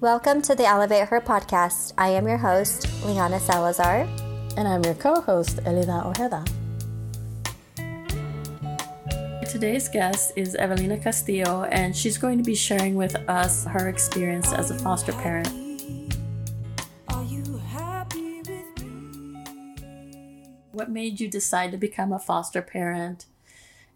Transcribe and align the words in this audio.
Welcome 0.00 0.40
to 0.42 0.54
the 0.54 0.64
Elevate 0.64 1.08
Her 1.08 1.20
podcast. 1.20 1.92
I 1.98 2.08
am 2.08 2.26
your 2.26 2.38
host, 2.38 2.88
Liana 3.04 3.38
Salazar. 3.38 4.08
And 4.56 4.66
I'm 4.66 4.82
your 4.82 4.94
co 4.94 5.20
host, 5.20 5.58
Elida 5.64 6.06
Ojeda. 6.06 6.42
Today's 9.46 9.90
guest 9.90 10.32
is 10.36 10.54
Evelina 10.54 10.96
Castillo, 10.96 11.64
and 11.64 11.94
she's 11.94 12.16
going 12.16 12.38
to 12.38 12.42
be 12.42 12.54
sharing 12.54 12.94
with 12.94 13.14
us 13.28 13.66
her 13.66 13.90
experience 13.90 14.54
as 14.54 14.70
a 14.70 14.78
foster 14.78 15.12
parent. 15.12 15.48
What 20.72 20.88
made 20.88 21.20
you 21.20 21.28
decide 21.28 21.72
to 21.72 21.76
become 21.76 22.10
a 22.10 22.18
foster 22.18 22.62
parent? 22.62 23.26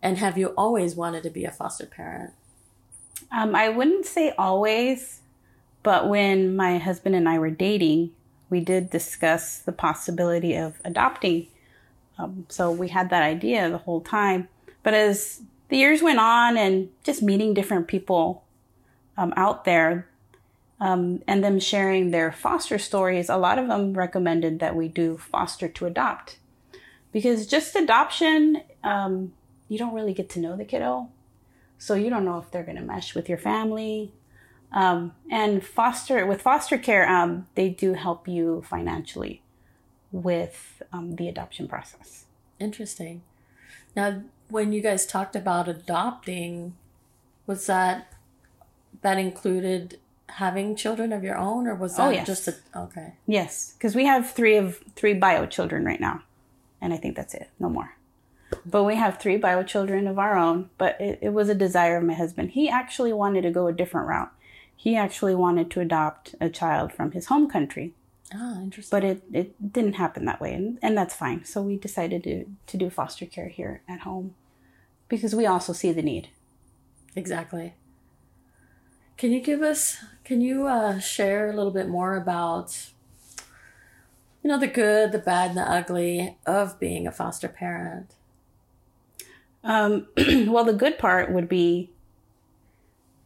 And 0.03 0.19
have 0.19 0.37
you 0.37 0.49
always 0.49 0.95
wanted 0.95 1.23
to 1.23 1.31
be 1.31 1.47
a 1.47 1.51
foster 1.51 1.87
parent? 1.87 2.35
Um, 3.33 3.55
I 3.55 3.71
wouldn't 3.71 4.05
say 4.05 4.35
always, 4.37 5.23
but 5.85 6.09
when 6.09 6.57
my 6.57 6.79
husband 6.79 7.15
and 7.15 7.29
I 7.29 7.39
were 7.39 7.51
dating, 7.51 8.11
we 8.51 8.61
did 8.61 8.91
discuss 8.91 9.59
the 9.59 9.71
possibility 9.71 10.57
of 10.57 10.81
adopting. 10.85 11.49
Um, 12.19 12.47
so 12.49 12.73
we 12.73 12.89
had 12.89 13.11
that 13.11 13.23
idea 13.23 13.71
the 13.71 13.79
whole 13.79 14.01
time. 14.01 14.49
But 14.83 14.95
as 14.95 15.43
the 15.69 15.77
years 15.77 16.03
went 16.03 16.19
on 16.19 16.57
and 16.57 16.89
just 17.05 17.23
meeting 17.23 17.53
different 17.53 17.87
people 17.87 18.45
um, 19.19 19.35
out 19.37 19.67
there 19.67 20.09
um, 20.81 21.23
and 21.29 21.45
them 21.45 21.61
sharing 21.61 22.11
their 22.11 22.33
foster 22.33 22.79
stories, 22.79 23.29
a 23.29 23.37
lot 23.37 23.59
of 23.59 23.69
them 23.69 23.93
recommended 23.93 24.61
that 24.61 24.75
we 24.75 24.89
do 24.89 25.19
foster 25.19 25.69
to 25.69 25.87
adopt. 25.87 26.39
Because 27.13 27.47
just 27.47 27.77
adoption, 27.77 28.63
um, 28.83 29.35
you 29.69 29.79
don't 29.79 29.95
really 29.95 30.15
get 30.15 30.31
to 30.31 30.41
know 30.41 30.57
the 30.57 30.65
kiddo. 30.65 31.11
So 31.77 31.95
you 31.95 32.09
don't 32.09 32.25
know 32.25 32.39
if 32.39 32.51
they're 32.51 32.63
going 32.63 32.79
to 32.79 32.83
mesh 32.83 33.15
with 33.15 33.29
your 33.29 33.39
family. 33.39 34.13
Um, 34.75 35.15
and 35.31 35.65
foster 35.65 36.27
with 36.27 36.43
foster 36.43 36.77
care, 36.77 37.09
um, 37.09 37.47
they 37.55 37.69
do 37.69 37.95
help 37.95 38.27
you 38.27 38.65
financially 38.69 39.41
with 40.11 40.83
um, 40.93 41.15
the 41.15 41.29
adoption 41.29 41.69
process. 41.69 42.25
Interesting. 42.59 43.23
Now, 43.95 44.23
when 44.49 44.73
you 44.73 44.81
guys 44.81 45.07
talked 45.07 45.37
about 45.37 45.69
adopting, 45.69 46.75
was 47.47 47.67
that 47.67 48.13
that 49.03 49.17
included 49.17 50.01
having 50.29 50.75
children 50.75 51.13
of 51.13 51.23
your 51.23 51.39
own, 51.39 51.69
or 51.69 51.77
was 51.77 51.97
that 51.97 52.09
oh, 52.09 52.11
yes. 52.11 52.27
just 52.27 52.49
a 52.49 52.55
okay? 52.77 53.15
Yes, 53.27 53.75
because 53.79 53.95
we 53.95 54.07
have 54.07 54.31
three 54.31 54.57
of 54.57 54.81
three 54.97 55.15
bio 55.15 55.47
children 55.47 55.85
right 55.85 56.01
now, 56.01 56.23
and 56.81 56.93
I 56.93 56.97
think 56.97 57.15
that's 57.15 57.35
it. 57.35 57.49
No 57.61 57.69
more. 57.69 57.95
But 58.67 58.85
we 58.85 58.97
have 58.97 59.19
three 59.19 59.37
bio 59.37 59.63
children 59.63 60.09
of 60.09 60.19
our 60.19 60.37
own. 60.37 60.71
But 60.79 61.01
it, 61.01 61.19
it 61.23 61.33
was 61.33 61.49
a 61.49 61.55
desire 61.55 61.97
of 61.97 62.05
my 62.05 62.15
husband. 62.15 62.51
He 62.51 62.69
actually 62.69 63.13
wanted 63.13 63.43
to 63.43 63.51
go 63.51 63.69
a 63.69 63.73
different 63.73 64.09
route. 64.09 64.33
He 64.77 64.97
actually 64.97 65.35
wanted 65.35 65.71
to 65.73 65.81
adopt 65.81 66.35
a 66.41 66.49
child 66.49 66.93
from 66.93 67.13
his 67.13 67.27
home 67.27 67.49
country. 67.49 67.95
Ah, 68.33 68.61
interesting. 68.61 68.95
But 68.95 69.05
it, 69.05 69.23
it 69.33 69.73
didn't 69.73 69.95
happen 69.95 70.25
that 70.25 70.41
way, 70.41 70.53
and, 70.55 70.79
and 70.83 70.97
that's 70.97 71.15
fine. 71.15 71.45
So 71.45 71.63
we 71.63 71.77
decided 71.77 72.25
to, 72.25 72.47
to 72.67 72.77
do 72.77 72.91
foster 72.91 73.27
care 73.27 73.49
here 73.49 73.83
at 73.89 74.01
home 74.01 74.35
because 75.09 75.35
we 75.35 75.47
also 75.47 75.73
see 75.73 75.93
the 75.93 76.03
need. 76.03 76.29
Exactly. 77.15 77.75
Can 79.17 79.31
you 79.31 79.41
give 79.41 79.63
us, 79.63 79.99
can 80.25 80.41
you 80.41 80.67
uh, 80.67 80.99
share 80.99 81.51
a 81.51 81.57
little 81.57 81.71
bit 81.71 81.89
more 81.89 82.17
about, 82.17 82.91
you 84.43 84.51
know, 84.51 84.59
the 84.59 84.67
good, 84.67 85.13
the 85.13 85.19
bad, 85.19 85.51
and 85.51 85.59
the 85.59 85.71
ugly 85.71 86.37
of 86.47 86.81
being 86.81 87.07
a 87.07 87.13
foster 87.13 87.49
parent? 87.49 88.15
Um, 89.63 90.09
well, 90.17 90.65
the 90.65 90.73
good 90.73 90.99
part 90.99 91.31
would 91.31 91.49
be 91.49 91.91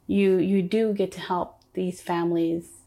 you 0.09 0.39
you 0.39 0.63
do 0.63 0.93
get 0.93 1.13
to 1.13 1.21
help 1.21 1.61
these 1.75 2.01
families 2.01 2.79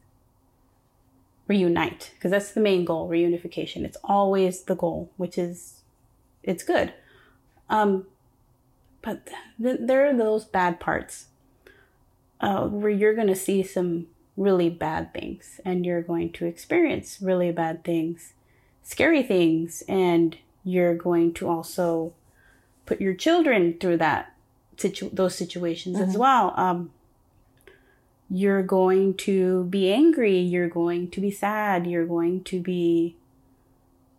reunite 1.48 2.12
because 2.16 2.32
that's 2.32 2.52
the 2.52 2.60
main 2.60 2.84
goal 2.84 3.10
reunification. 3.10 3.86
It's 3.86 3.98
always 4.04 4.64
the 4.64 4.76
goal 4.76 5.10
which 5.16 5.38
is 5.38 5.82
it's 6.44 6.64
good. 6.64 6.94
Um, 7.70 8.08
but 9.02 9.30
th- 9.62 9.80
there 9.80 10.06
are 10.10 10.18
those 10.18 10.44
bad 10.44 10.82
parts 10.82 11.28
uh, 12.42 12.68
where 12.68 12.92
you're 12.92 13.16
going 13.16 13.28
to 13.28 13.36
see 13.36 13.64
some 13.64 14.08
really 14.36 14.70
bad 14.70 15.14
things 15.14 15.62
and 15.64 15.86
you're 15.86 16.02
going 16.02 16.34
to 16.34 16.46
experience 16.46 17.20
really 17.22 17.52
bad 17.52 17.84
things 17.84 18.34
scary 18.84 19.24
things 19.24 19.84
and 19.88 20.38
you're 20.64 20.96
going 20.96 21.34
to 21.34 21.48
also 21.48 22.14
put 22.86 23.02
your 23.02 23.14
children 23.14 23.78
through 23.80 23.98
that 23.98 24.34
situ- 24.78 25.10
those 25.14 25.36
situations 25.36 25.98
mm-hmm. 25.98 26.10
as 26.10 26.18
well. 26.18 26.54
Um, 26.58 26.92
you're 28.34 28.64
going 28.64 29.14
to 29.14 29.66
be 29.66 29.92
angry. 29.92 30.38
You're 30.38 30.70
going 30.70 31.12
to 31.12 31.20
be 31.20 31.32
sad. 31.32 31.86
You're 31.86 32.06
going 32.06 32.46
to 32.46 32.62
be 32.62 33.18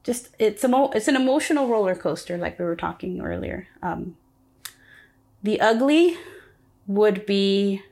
just 0.04 0.28
it's 0.38 0.62
a 0.62 0.90
it's 0.94 1.08
an 1.08 1.16
emotional 1.16 1.66
roller 1.66 1.94
coaster 1.94 2.36
like 2.36 2.58
we 2.58 2.64
were 2.66 2.76
talking 2.76 3.22
earlier. 3.22 3.68
Um, 3.82 4.16
the 5.42 5.60
ugly 5.60 6.18
would 6.86 7.24
be 7.24 7.82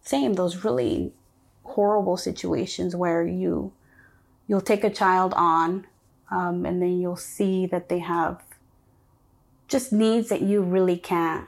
same 0.00 0.34
those 0.34 0.64
really 0.64 1.12
horrible 1.64 2.16
situations 2.16 2.96
where 2.96 3.22
you 3.22 3.72
you'll 4.46 4.62
take 4.62 4.82
a 4.82 4.90
child 4.90 5.34
on 5.36 5.86
um, 6.30 6.64
and 6.64 6.80
then 6.80 7.00
you'll 7.00 7.16
see 7.16 7.66
that 7.66 7.88
they 7.90 7.98
have 7.98 8.42
just 9.68 9.92
needs 9.92 10.30
that 10.30 10.42
you 10.42 10.62
really 10.62 10.96
can't 10.96 11.46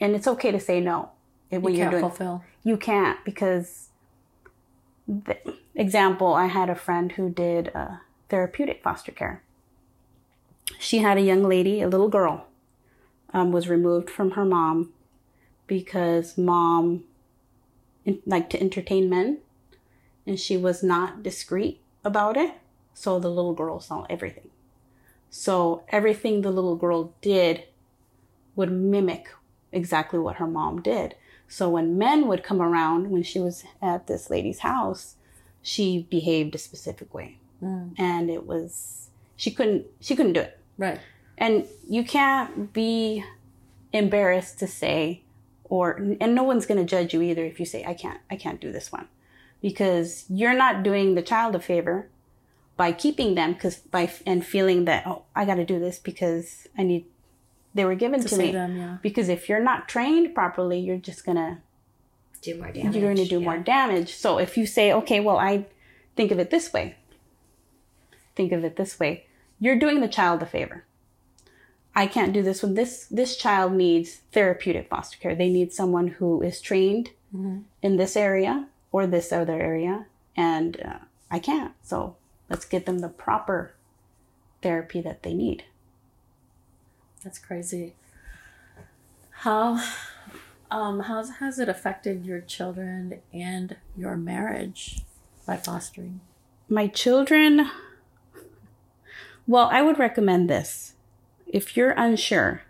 and 0.00 0.14
it's 0.14 0.26
okay 0.26 0.50
to 0.50 0.60
say 0.60 0.80
no 0.80 1.10
when 1.50 1.74
you 1.74 1.84
are 1.84 1.90
doing 1.90 2.02
fulfill 2.02 2.42
you 2.64 2.76
can't 2.76 3.22
because 3.24 3.90
the 5.06 5.36
example 5.74 6.32
i 6.34 6.46
had 6.46 6.70
a 6.70 6.74
friend 6.74 7.12
who 7.12 7.28
did 7.28 7.70
uh, 7.74 7.96
therapeutic 8.28 8.82
foster 8.82 9.12
care. 9.12 9.42
She 10.78 10.98
had 10.98 11.18
a 11.18 11.22
young 11.22 11.44
lady 11.44 11.80
a 11.80 11.88
little 11.88 12.08
girl 12.08 12.46
um, 13.32 13.52
was 13.52 13.68
removed 13.68 14.10
from 14.10 14.32
her 14.32 14.44
mom 14.44 14.92
because 15.66 16.38
mom 16.38 17.04
in, 18.04 18.20
liked 18.26 18.50
to 18.50 18.60
entertain 18.60 19.08
men 19.08 19.38
and 20.26 20.40
she 20.40 20.56
was 20.56 20.82
not 20.82 21.22
discreet 21.22 21.80
about 22.04 22.36
it. 22.36 22.54
So 22.94 23.18
the 23.18 23.28
little 23.28 23.54
girl 23.54 23.78
saw 23.80 24.06
everything. 24.08 24.50
So 25.30 25.84
everything 25.88 26.42
the 26.42 26.50
little 26.50 26.76
girl 26.76 27.12
did 27.20 27.64
would 28.56 28.70
mimic 28.70 29.28
exactly 29.72 30.18
what 30.18 30.36
her 30.36 30.46
mom 30.46 30.80
did 30.80 31.16
so 31.54 31.68
when 31.68 31.96
men 31.96 32.26
would 32.26 32.42
come 32.42 32.60
around 32.60 33.12
when 33.12 33.22
she 33.22 33.38
was 33.38 33.62
at 33.80 34.08
this 34.08 34.28
lady's 34.28 34.58
house, 34.58 35.14
she 35.62 36.04
behaved 36.10 36.56
a 36.56 36.58
specific 36.58 37.14
way. 37.14 37.38
Mm. 37.62 37.94
And 37.96 38.28
it 38.28 38.44
was 38.44 39.10
she 39.36 39.52
couldn't 39.52 39.86
she 40.00 40.16
couldn't 40.16 40.32
do 40.32 40.40
it. 40.40 40.58
Right. 40.76 40.98
And 41.38 41.68
you 41.88 42.02
can't 42.02 42.72
be 42.72 43.24
embarrassed 43.92 44.58
to 44.58 44.66
say 44.66 45.22
or 45.62 45.92
and 46.20 46.34
no 46.34 46.42
one's 46.42 46.66
going 46.66 46.84
to 46.84 46.96
judge 46.96 47.14
you 47.14 47.22
either 47.22 47.44
if 47.44 47.60
you 47.60 47.66
say 47.66 47.84
I 47.84 47.94
can't 47.94 48.18
I 48.28 48.34
can't 48.34 48.60
do 48.60 48.72
this 48.72 48.90
one. 48.90 49.06
Because 49.62 50.24
you're 50.28 50.56
not 50.56 50.82
doing 50.82 51.14
the 51.14 51.22
child 51.22 51.54
a 51.54 51.60
favor 51.60 52.08
by 52.76 52.90
keeping 52.90 53.36
them 53.36 53.54
cuz 53.54 53.76
by 53.76 54.10
and 54.26 54.44
feeling 54.44 54.86
that 54.86 55.06
oh 55.06 55.22
I 55.36 55.44
got 55.44 55.54
to 55.62 55.64
do 55.64 55.78
this 55.78 56.00
because 56.00 56.66
I 56.76 56.82
need 56.82 57.04
they 57.74 57.84
were 57.84 57.94
given 57.94 58.20
to, 58.20 58.28
to 58.28 58.36
me. 58.36 58.52
Them, 58.52 58.76
yeah. 58.76 58.96
Because 59.02 59.28
if 59.28 59.48
you're 59.48 59.62
not 59.62 59.88
trained 59.88 60.34
properly, 60.34 60.78
you're 60.78 60.96
just 60.96 61.26
gonna 61.26 61.60
do 62.44 62.58
more 62.58 62.70
damage. 62.70 62.94
You're 62.94 63.04
going 63.04 63.16
to 63.16 63.28
do 63.28 63.40
yeah. 63.40 63.44
more 63.44 63.58
damage. 63.58 64.14
So 64.14 64.38
if 64.38 64.56
you 64.56 64.66
say, 64.66 64.92
okay, 64.92 65.20
well, 65.20 65.38
I 65.38 65.66
think 66.14 66.30
of 66.30 66.38
it 66.38 66.50
this 66.50 66.72
way, 66.72 66.96
think 68.36 68.52
of 68.52 68.64
it 68.64 68.76
this 68.76 69.00
way, 69.00 69.26
you're 69.58 69.78
doing 69.78 70.00
the 70.00 70.08
child 70.08 70.42
a 70.42 70.46
favor. 70.46 70.84
I 71.96 72.06
can't 72.06 72.32
do 72.32 72.42
this 72.42 72.62
when 72.62 72.74
this 72.74 73.06
this 73.06 73.36
child 73.36 73.72
needs 73.72 74.20
therapeutic 74.32 74.88
foster 74.88 75.16
care. 75.18 75.34
They 75.34 75.48
need 75.48 75.72
someone 75.72 76.08
who 76.08 76.42
is 76.42 76.60
trained 76.60 77.10
mm-hmm. 77.34 77.60
in 77.82 77.96
this 77.96 78.16
area 78.16 78.66
or 78.90 79.06
this 79.06 79.32
other 79.32 79.60
area, 79.60 80.06
and 80.36 80.80
uh, 80.82 80.98
I 81.30 81.38
can't. 81.38 81.72
So 81.82 82.16
let's 82.50 82.64
get 82.64 82.86
them 82.86 82.98
the 82.98 83.08
proper 83.08 83.74
therapy 84.60 85.00
that 85.02 85.22
they 85.22 85.34
need. 85.34 85.64
That's 87.24 87.38
crazy. 87.38 87.94
How 89.30 89.82
um 90.70 91.00
how's 91.00 91.30
has 91.38 91.58
it 91.58 91.68
affected 91.68 92.24
your 92.26 92.40
children 92.40 93.20
and 93.32 93.76
your 93.96 94.16
marriage 94.16 95.00
by 95.46 95.56
fostering? 95.56 96.20
My 96.68 96.86
children 96.86 97.70
well, 99.46 99.68
I 99.70 99.82
would 99.82 99.98
recommend 99.98 100.48
this. 100.48 100.94
If 101.46 101.76
you're 101.76 101.90
unsure 101.92 102.62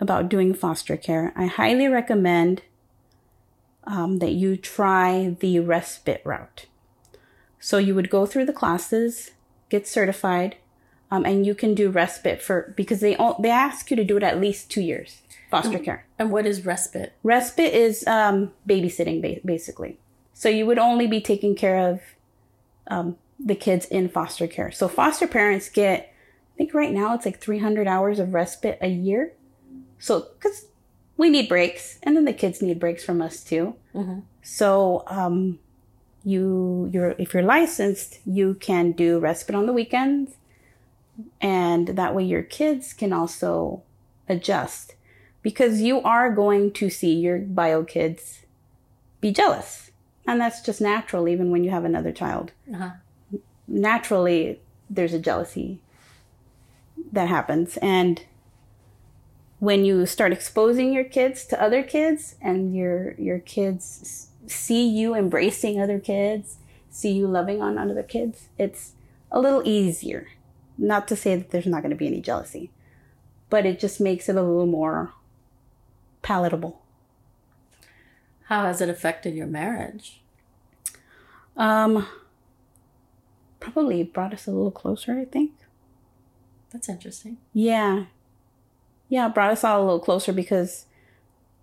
about 0.00 0.28
doing 0.28 0.54
foster 0.54 0.96
care, 0.96 1.32
I 1.36 1.46
highly 1.46 1.88
recommend 1.88 2.62
um, 3.84 4.18
that 4.18 4.32
you 4.32 4.56
try 4.56 5.36
the 5.40 5.60
respite 5.60 6.22
route. 6.24 6.66
So 7.60 7.76
you 7.78 7.94
would 7.94 8.08
go 8.08 8.24
through 8.24 8.46
the 8.46 8.52
classes, 8.52 9.32
get 9.68 9.86
certified, 9.86 10.56
um, 11.14 11.24
and 11.24 11.46
you 11.46 11.54
can 11.54 11.74
do 11.74 11.90
respite 11.90 12.42
for 12.42 12.74
because 12.76 13.00
they 13.00 13.14
all, 13.14 13.40
they 13.40 13.50
ask 13.50 13.90
you 13.90 13.96
to 13.96 14.04
do 14.04 14.16
it 14.16 14.22
at 14.22 14.40
least 14.40 14.70
two 14.70 14.80
years 14.80 15.22
foster 15.50 15.78
care. 15.78 16.04
And 16.18 16.32
what 16.32 16.46
is 16.46 16.66
respite? 16.66 17.12
Respite 17.22 17.72
is 17.72 18.04
um, 18.08 18.50
babysitting, 18.68 19.22
ba- 19.22 19.40
basically. 19.44 19.98
So 20.32 20.48
you 20.48 20.66
would 20.66 20.78
only 20.78 21.06
be 21.06 21.20
taking 21.20 21.54
care 21.54 21.90
of 21.90 22.00
um, 22.88 23.16
the 23.38 23.54
kids 23.54 23.86
in 23.86 24.08
foster 24.08 24.48
care. 24.48 24.72
So 24.72 24.88
foster 24.88 25.28
parents 25.28 25.68
get, 25.68 26.12
I 26.54 26.58
think 26.58 26.74
right 26.74 26.92
now 26.92 27.14
it's 27.14 27.24
like 27.24 27.40
300 27.40 27.86
hours 27.86 28.18
of 28.18 28.34
respite 28.34 28.78
a 28.80 28.88
year. 28.88 29.32
So, 30.00 30.28
because 30.36 30.66
we 31.16 31.30
need 31.30 31.48
breaks, 31.48 31.98
and 32.02 32.16
then 32.16 32.24
the 32.24 32.32
kids 32.32 32.60
need 32.60 32.80
breaks 32.80 33.04
from 33.04 33.22
us 33.22 33.44
too. 33.44 33.76
Mm-hmm. 33.94 34.20
So, 34.42 35.04
um, 35.06 35.60
you 36.24 36.90
you're 36.92 37.14
if 37.18 37.34
you're 37.34 37.42
licensed, 37.42 38.18
you 38.26 38.54
can 38.54 38.92
do 38.92 39.18
respite 39.18 39.54
on 39.54 39.66
the 39.66 39.72
weekends, 39.72 40.32
and 41.40 41.88
that 41.88 42.14
way 42.14 42.24
your 42.24 42.42
kids 42.42 42.92
can 42.92 43.12
also 43.12 43.82
adjust 44.28 44.94
because 45.42 45.80
you 45.80 46.00
are 46.00 46.32
going 46.32 46.72
to 46.72 46.88
see 46.90 47.12
your 47.14 47.38
bio 47.38 47.84
kids 47.84 48.40
be 49.20 49.30
jealous, 49.32 49.90
and 50.26 50.40
that's 50.40 50.60
just 50.62 50.80
natural. 50.80 51.28
Even 51.28 51.50
when 51.50 51.64
you 51.64 51.70
have 51.70 51.84
another 51.84 52.12
child, 52.12 52.52
Uh-huh. 52.72 52.90
naturally 53.68 54.60
there's 54.90 55.14
a 55.14 55.18
jealousy 55.18 55.80
that 57.12 57.28
happens, 57.28 57.76
and 57.78 58.22
when 59.60 59.84
you 59.84 60.04
start 60.06 60.32
exposing 60.32 60.92
your 60.92 61.04
kids 61.04 61.46
to 61.46 61.62
other 61.62 61.82
kids 61.82 62.34
and 62.42 62.74
your 62.76 63.14
your 63.14 63.38
kids 63.38 64.28
see 64.46 64.86
you 64.86 65.14
embracing 65.14 65.80
other 65.80 65.98
kids 65.98 66.56
see 66.90 67.12
you 67.12 67.26
loving 67.26 67.62
on 67.62 67.78
other 67.78 68.02
kids 68.02 68.48
it's 68.58 68.92
a 69.30 69.40
little 69.40 69.62
easier 69.64 70.26
not 70.78 71.06
to 71.08 71.16
say 71.16 71.36
that 71.36 71.50
there's 71.50 71.66
not 71.66 71.82
going 71.82 71.90
to 71.90 71.96
be 71.96 72.06
any 72.06 72.20
jealousy 72.20 72.70
but 73.50 73.64
it 73.66 73.78
just 73.78 74.00
makes 74.00 74.28
it 74.28 74.36
a 74.36 74.42
little 74.42 74.66
more 74.66 75.12
palatable 76.22 76.80
How 78.46 78.64
has 78.64 78.80
it 78.80 78.88
affected 78.88 79.34
your 79.34 79.46
marriage? 79.46 80.20
um 81.56 82.06
probably 83.60 84.02
brought 84.02 84.32
us 84.34 84.46
a 84.46 84.50
little 84.50 84.70
closer 84.70 85.18
i 85.18 85.24
think 85.24 85.52
That's 86.72 86.88
interesting. 86.88 87.36
Yeah. 87.52 88.06
Yeah, 89.08 89.28
brought 89.28 89.52
us 89.52 89.62
all 89.62 89.80
a 89.80 89.84
little 89.84 90.00
closer 90.00 90.32
because 90.32 90.86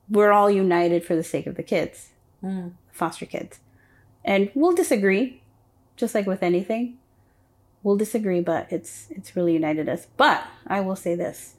we're 0.09 0.31
all 0.31 0.49
united 0.49 1.03
for 1.03 1.15
the 1.17 1.23
sake 1.23 1.47
of 1.47 1.55
the 1.55 1.63
kids, 1.63 2.09
Mm. 2.41 2.71
foster 2.93 3.25
kids. 3.25 3.59
And 4.23 4.49
we'll 4.55 4.73
disagree, 4.73 5.41
just 5.97 6.15
like 6.15 6.25
with 6.27 6.41
anything. 6.43 6.97
We'll 7.83 7.97
disagree, 7.97 8.41
but 8.41 8.71
it's 8.71 9.07
it's 9.09 9.35
really 9.35 9.53
united 9.53 9.89
us. 9.89 10.07
But 10.17 10.43
I 10.67 10.81
will 10.81 10.95
say 10.95 11.15
this. 11.15 11.55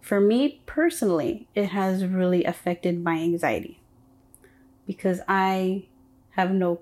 For 0.00 0.20
me 0.20 0.62
personally, 0.66 1.46
it 1.54 1.66
has 1.66 2.04
really 2.04 2.44
affected 2.44 3.02
my 3.04 3.16
anxiety 3.18 3.80
because 4.86 5.20
I 5.28 5.84
have 6.30 6.50
no 6.50 6.80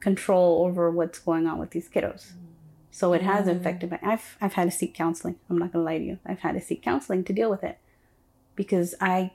control 0.00 0.64
over 0.64 0.90
what's 0.90 1.18
going 1.18 1.46
on 1.46 1.58
with 1.58 1.70
these 1.70 1.88
kiddos. 1.88 2.32
So 2.90 3.12
it 3.12 3.20
has 3.22 3.46
Mm. 3.46 3.56
affected 3.56 3.90
my. 3.90 3.98
I've 4.02 4.38
I've 4.40 4.54
had 4.54 4.64
to 4.64 4.70
seek 4.70 4.94
counseling. 4.94 5.36
I'm 5.50 5.58
not 5.58 5.72
gonna 5.72 5.84
lie 5.84 5.98
to 5.98 6.04
you. 6.04 6.18
I've 6.24 6.38
had 6.40 6.52
to 6.52 6.60
seek 6.60 6.82
counseling 6.82 7.24
to 7.24 7.32
deal 7.32 7.50
with 7.50 7.64
it 7.64 7.78
because 8.54 8.94
I, 9.00 9.32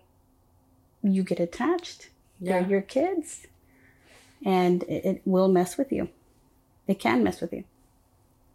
you 1.03 1.21
get 1.23 1.39
attached. 1.39 2.09
Yeah. 2.39 2.59
They're 2.61 2.69
your 2.71 2.81
kids, 2.81 3.45
and 4.43 4.81
it, 4.83 5.05
it 5.05 5.21
will 5.25 5.47
mess 5.47 5.77
with 5.77 5.91
you. 5.91 6.09
It 6.87 6.97
can 6.99 7.23
mess 7.23 7.39
with 7.41 7.53
you. 7.53 7.65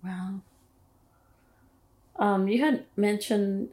Wow. 0.07 0.41
Um, 2.19 2.49
you 2.49 2.61
had 2.61 2.85
mentioned 2.97 3.71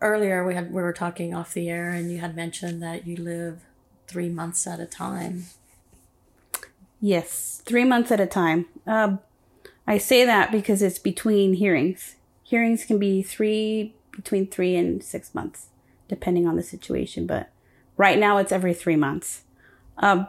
earlier 0.00 0.44
we 0.44 0.54
had 0.54 0.72
we 0.72 0.82
were 0.82 0.92
talking 0.92 1.32
off 1.32 1.54
the 1.54 1.70
air, 1.70 1.90
and 1.90 2.10
you 2.10 2.18
had 2.18 2.34
mentioned 2.34 2.82
that 2.82 3.06
you 3.06 3.16
live 3.16 3.60
three 4.08 4.28
months 4.28 4.66
at 4.66 4.80
a 4.80 4.86
time. 4.86 5.44
Yes, 7.00 7.62
three 7.64 7.84
months 7.84 8.10
at 8.10 8.20
a 8.20 8.26
time. 8.26 8.66
Um, 8.86 9.20
I 9.86 9.98
say 9.98 10.24
that 10.24 10.50
because 10.50 10.82
it's 10.82 10.98
between 10.98 11.54
hearings. 11.54 12.16
Hearings 12.42 12.84
can 12.84 12.98
be 12.98 13.22
three 13.22 13.94
between 14.10 14.48
three 14.48 14.74
and 14.74 15.02
six 15.02 15.34
months, 15.34 15.68
depending 16.08 16.48
on 16.48 16.56
the 16.56 16.62
situation. 16.62 17.26
But 17.26 17.50
right 17.96 18.18
now, 18.18 18.38
it's 18.38 18.52
every 18.52 18.74
three 18.74 18.96
months. 18.96 19.42
Um, 19.98 20.26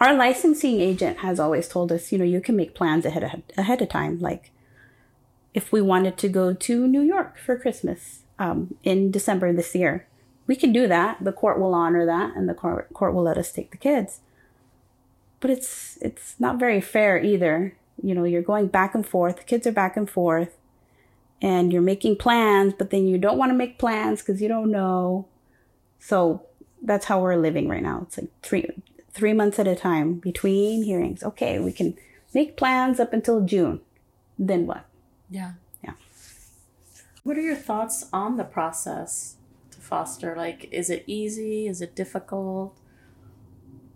our 0.00 0.14
licensing 0.14 0.80
agent 0.80 1.18
has 1.18 1.38
always 1.38 1.68
told 1.68 1.92
us, 1.92 2.10
you 2.10 2.18
know, 2.18 2.24
you 2.24 2.40
can 2.40 2.56
make 2.56 2.74
plans 2.74 3.04
ahead 3.04 3.22
of, 3.22 3.42
ahead 3.56 3.80
of 3.80 3.88
time. 3.88 4.18
Like, 4.18 4.50
if 5.54 5.72
we 5.72 5.80
wanted 5.80 6.18
to 6.18 6.28
go 6.28 6.52
to 6.52 6.86
New 6.86 7.02
York 7.02 7.38
for 7.38 7.58
Christmas 7.58 8.20
um, 8.38 8.74
in 8.82 9.10
December 9.10 9.52
this 9.52 9.74
year, 9.74 10.06
we 10.46 10.56
can 10.56 10.72
do 10.72 10.86
that. 10.88 11.24
The 11.24 11.32
court 11.32 11.58
will 11.58 11.72
honor 11.72 12.04
that, 12.04 12.36
and 12.36 12.48
the 12.48 12.54
court 12.54 12.92
court 12.92 13.14
will 13.14 13.22
let 13.22 13.38
us 13.38 13.52
take 13.52 13.70
the 13.70 13.78
kids 13.78 14.20
but 15.44 15.50
it's 15.50 15.98
it's 16.00 16.36
not 16.40 16.58
very 16.58 16.80
fair 16.80 17.22
either. 17.22 17.76
You 18.02 18.14
know, 18.14 18.24
you're 18.24 18.40
going 18.40 18.68
back 18.68 18.94
and 18.94 19.06
forth. 19.06 19.36
The 19.36 19.44
kids 19.44 19.66
are 19.66 19.72
back 19.72 19.94
and 19.94 20.08
forth, 20.08 20.56
and 21.42 21.70
you're 21.70 21.82
making 21.82 22.16
plans, 22.16 22.72
but 22.72 22.88
then 22.88 23.06
you 23.06 23.18
don't 23.18 23.36
want 23.36 23.50
to 23.50 23.54
make 23.54 23.78
plans 23.78 24.22
because 24.22 24.40
you 24.40 24.48
don't 24.48 24.70
know. 24.70 25.28
So 25.98 26.46
that's 26.80 27.04
how 27.04 27.20
we're 27.20 27.36
living 27.36 27.68
right 27.68 27.82
now. 27.82 28.06
It's 28.06 28.16
like 28.16 28.30
three 28.42 28.70
three 29.12 29.34
months 29.34 29.58
at 29.58 29.68
a 29.68 29.76
time 29.76 30.14
between 30.14 30.82
hearings. 30.82 31.22
Okay, 31.22 31.58
we 31.58 31.72
can 31.72 31.94
make 32.32 32.56
plans 32.56 32.98
up 32.98 33.12
until 33.12 33.42
June. 33.42 33.82
Then 34.38 34.66
what? 34.66 34.86
Yeah. 35.34 35.54
Yeah. 35.82 35.94
What 37.24 37.36
are 37.36 37.40
your 37.40 37.56
thoughts 37.56 38.06
on 38.12 38.36
the 38.36 38.44
process 38.44 39.34
to 39.72 39.80
foster? 39.80 40.36
Like, 40.36 40.68
is 40.70 40.90
it 40.90 41.02
easy? 41.08 41.66
Is 41.66 41.82
it 41.82 41.96
difficult? 41.96 42.78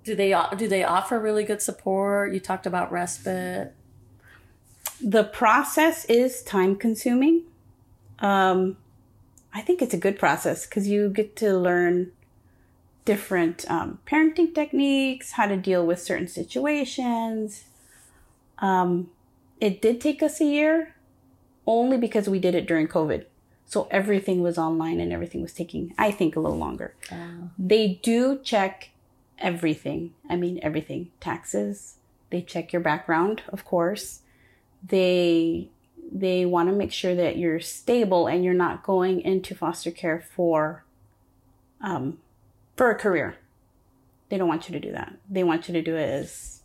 Do 0.02 0.16
they 0.16 0.34
do 0.56 0.66
they 0.66 0.82
offer 0.82 1.20
really 1.20 1.44
good 1.44 1.62
support? 1.62 2.32
You 2.34 2.40
talked 2.40 2.66
about 2.66 2.90
respite. 2.90 3.72
The 5.00 5.22
process 5.22 6.04
is 6.06 6.42
time 6.42 6.74
consuming. 6.74 7.44
Um, 8.18 8.76
I 9.54 9.60
think 9.60 9.80
it's 9.80 9.94
a 9.94 9.98
good 9.98 10.18
process 10.18 10.66
because 10.66 10.88
you 10.88 11.08
get 11.08 11.36
to 11.36 11.56
learn 11.56 12.10
different 13.04 13.64
um, 13.70 14.00
parenting 14.08 14.52
techniques, 14.52 15.32
how 15.32 15.46
to 15.46 15.56
deal 15.56 15.86
with 15.86 16.02
certain 16.02 16.26
situations. 16.26 17.64
Um, 18.58 19.10
it 19.60 19.80
did 19.80 20.00
take 20.00 20.20
us 20.20 20.40
a 20.40 20.44
year 20.44 20.96
only 21.68 21.98
because 21.98 22.28
we 22.28 22.40
did 22.40 22.54
it 22.54 22.66
during 22.66 22.88
COVID. 22.88 23.26
So 23.66 23.86
everything 23.90 24.40
was 24.42 24.56
online 24.56 24.98
and 24.98 25.12
everything 25.12 25.42
was 25.42 25.52
taking, 25.52 25.94
I 25.98 26.10
think, 26.10 26.34
a 26.34 26.40
little 26.40 26.56
longer. 26.58 26.94
Uh, 27.12 27.48
They 27.58 28.00
do 28.02 28.40
check 28.42 28.90
everything. 29.38 30.14
I 30.28 30.36
mean, 30.36 30.58
everything. 30.62 31.10
Taxes. 31.20 31.96
They 32.30 32.40
check 32.40 32.72
your 32.72 32.80
background, 32.80 33.42
of 33.48 33.64
course. 33.64 34.22
They 34.82 35.68
they 36.10 36.46
want 36.46 36.70
to 36.70 36.74
make 36.74 36.92
sure 36.92 37.14
that 37.14 37.36
you're 37.36 37.60
stable 37.60 38.26
and 38.26 38.42
you're 38.42 38.54
not 38.54 38.82
going 38.82 39.20
into 39.20 39.54
foster 39.54 39.90
care 39.90 40.20
for 40.20 40.84
um 41.82 42.18
for 42.76 42.90
a 42.90 42.94
career. 42.94 43.36
They 44.30 44.38
don't 44.38 44.48
want 44.48 44.68
you 44.68 44.72
to 44.72 44.80
do 44.80 44.92
that. 44.92 45.12
They 45.28 45.44
want 45.44 45.68
you 45.68 45.74
to 45.74 45.82
do 45.82 45.94
it 45.96 46.08
as 46.08 46.62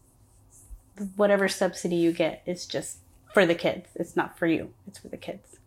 whatever 1.17 1.48
subsidy 1.50 1.98
you 1.98 2.13
get 2.13 2.41
is 2.45 2.65
just 2.65 3.00
for 3.34 3.46
the 3.46 3.56
kids. 3.56 3.88
It's 3.96 4.16
not 4.16 4.38
for 4.38 4.48
you. 4.48 4.74
It's 4.88 5.00
for 5.00 5.08
the 5.10 5.18
kids. 5.18 5.58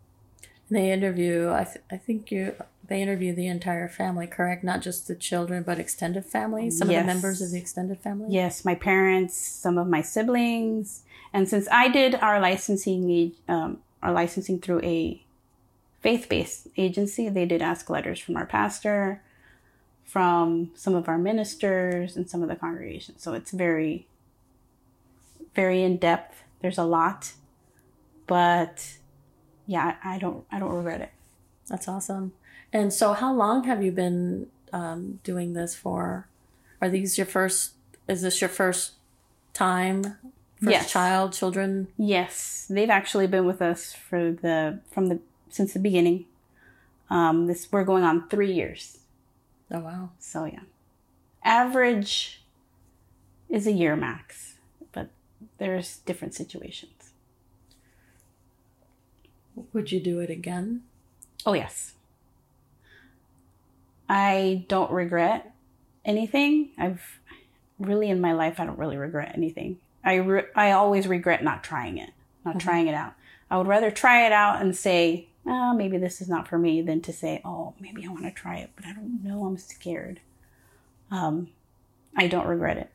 they 0.70 0.90
interview. 0.90 1.50
I 1.50 1.64
th- 1.64 1.84
I 1.90 1.96
think 1.96 2.30
you 2.30 2.54
they 2.88 3.02
interview 3.02 3.34
the 3.34 3.46
entire 3.48 3.88
family, 3.88 4.26
correct? 4.26 4.62
Not 4.64 4.80
just 4.80 5.08
the 5.08 5.14
children, 5.14 5.62
but 5.64 5.78
extended 5.78 6.24
family. 6.24 6.70
Some 6.70 6.88
of 6.88 6.94
the 6.94 7.04
members 7.04 7.42
of 7.42 7.50
the 7.50 7.58
extended 7.58 7.98
family. 8.00 8.28
Yes, 8.30 8.64
my 8.64 8.74
parents, 8.76 9.36
some 9.36 9.76
of 9.78 9.88
my 9.88 10.02
siblings, 10.02 11.02
and 11.32 11.48
since 11.48 11.66
I 11.70 11.88
did 11.88 12.14
our 12.14 12.40
licensing, 12.40 13.32
um, 13.48 13.78
our 14.02 14.12
licensing 14.12 14.60
through 14.60 14.82
a 14.82 15.22
faith-based 16.00 16.68
agency, 16.76 17.28
they 17.28 17.46
did 17.46 17.60
ask 17.62 17.90
letters 17.90 18.20
from 18.20 18.36
our 18.36 18.46
pastor, 18.46 19.22
from 20.04 20.70
some 20.76 20.94
of 20.94 21.08
our 21.08 21.18
ministers, 21.18 22.16
and 22.16 22.30
some 22.30 22.42
of 22.42 22.48
the 22.48 22.54
congregation. 22.54 23.18
So 23.18 23.34
it's 23.34 23.50
very, 23.50 24.06
very 25.54 25.82
in 25.82 25.96
depth. 25.96 26.44
There's 26.60 26.78
a 26.78 26.84
lot, 26.84 27.32
but 28.26 28.96
yeah, 29.66 29.96
I 30.04 30.14
I 30.14 30.18
don't, 30.18 30.44
I 30.50 30.58
don't 30.58 30.72
regret 30.72 31.00
it. 31.00 31.10
That's 31.68 31.88
awesome. 31.88 32.32
And 32.72 32.92
so, 32.92 33.12
how 33.12 33.32
long 33.34 33.64
have 33.64 33.82
you 33.82 33.92
been 33.92 34.48
um, 34.72 35.20
doing 35.24 35.52
this 35.54 35.74
for? 35.74 36.28
Are 36.80 36.88
these 36.88 37.16
your 37.18 37.26
first? 37.26 37.72
Is 38.08 38.22
this 38.22 38.40
your 38.40 38.50
first 38.50 38.92
time? 39.52 40.02
First 40.60 40.70
Yes. 40.70 40.90
child, 40.90 41.32
children. 41.34 41.88
Yes, 41.98 42.66
they've 42.70 42.88
actually 42.90 43.26
been 43.26 43.44
with 43.46 43.60
us 43.60 43.92
for 43.92 44.32
the 44.32 44.80
from 44.90 45.06
the 45.08 45.18
since 45.50 45.72
the 45.74 45.78
beginning. 45.78 46.24
Um, 47.10 47.46
this 47.46 47.68
we're 47.70 47.84
going 47.84 48.04
on 48.04 48.28
three 48.28 48.52
years. 48.52 48.98
Oh 49.70 49.80
wow. 49.80 50.10
So 50.18 50.44
yeah, 50.44 50.60
average 51.44 52.42
is 53.48 53.66
a 53.66 53.72
year 53.72 53.96
max, 53.96 54.56
but 54.92 55.10
there's 55.58 55.98
different 55.98 56.34
situations. 56.34 56.92
Would 59.72 59.92
you 59.92 60.00
do 60.00 60.20
it 60.20 60.30
again? 60.30 60.82
Oh 61.44 61.54
yes, 61.54 61.94
I 64.08 64.64
don't 64.68 64.90
regret 64.90 65.52
anything. 66.04 66.70
I've 66.78 67.02
really 67.78 68.08
in 68.08 68.20
my 68.20 68.32
life, 68.32 68.58
I 68.58 68.66
don't 68.66 68.78
really 68.78 68.96
regret 68.96 69.32
anything. 69.34 69.78
I, 70.04 70.14
re- 70.16 70.46
I 70.54 70.70
always 70.70 71.08
regret 71.08 71.42
not 71.42 71.64
trying 71.64 71.98
it, 71.98 72.10
not 72.44 72.60
trying 72.60 72.86
it 72.86 72.94
out. 72.94 73.14
I 73.50 73.58
would 73.58 73.66
rather 73.66 73.90
try 73.90 74.24
it 74.24 74.32
out 74.32 74.60
and 74.60 74.76
say, 74.76 75.28
oh, 75.46 75.74
maybe 75.74 75.98
this 75.98 76.20
is 76.20 76.28
not 76.28 76.48
for 76.48 76.58
me 76.58 76.80
than 76.82 77.00
to 77.02 77.12
say, 77.12 77.40
oh, 77.44 77.74
maybe 77.80 78.04
I 78.04 78.08
want 78.08 78.24
to 78.24 78.30
try 78.30 78.56
it, 78.58 78.70
but 78.76 78.86
I 78.86 78.92
don't 78.92 79.22
know. 79.22 79.44
I'm 79.44 79.58
scared. 79.58 80.20
Um, 81.10 81.48
I 82.16 82.28
don't 82.28 82.46
regret 82.46 82.76
it. 82.78 82.90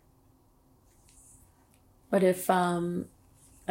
But 2.10 2.24
if, 2.24 2.50
um, 2.50 3.06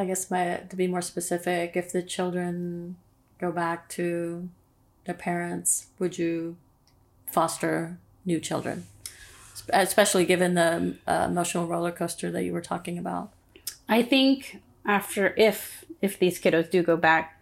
I 0.01 0.07
guess 0.07 0.31
my 0.31 0.63
to 0.71 0.77
be 0.77 0.87
more 0.87 1.03
specific, 1.03 1.77
if 1.77 1.93
the 1.93 2.03
children 2.03 2.97
go 3.39 3.53
back 3.53 3.89
to 3.91 4.49
their 5.05 5.15
parents, 5.15 5.89
would 5.99 6.17
you 6.17 6.57
foster 7.27 7.99
new 8.25 8.41
children? 8.41 8.87
Especially 9.69 10.25
given 10.25 10.55
the 10.55 10.97
uh, 11.07 11.27
emotional 11.31 11.67
roller 11.67 11.93
coaster 11.93 12.31
that 12.31 12.45
you 12.45 12.55
were 12.55 12.63
talking 12.63 12.97
about. 12.97 13.33
I 13.91 14.03
think 14.03 14.63
after 14.87 15.35
if 15.37 15.85
if 16.01 16.19
these 16.19 16.41
kiddos 16.41 16.71
do 16.71 16.83
go 16.83 16.97
back, 16.97 17.39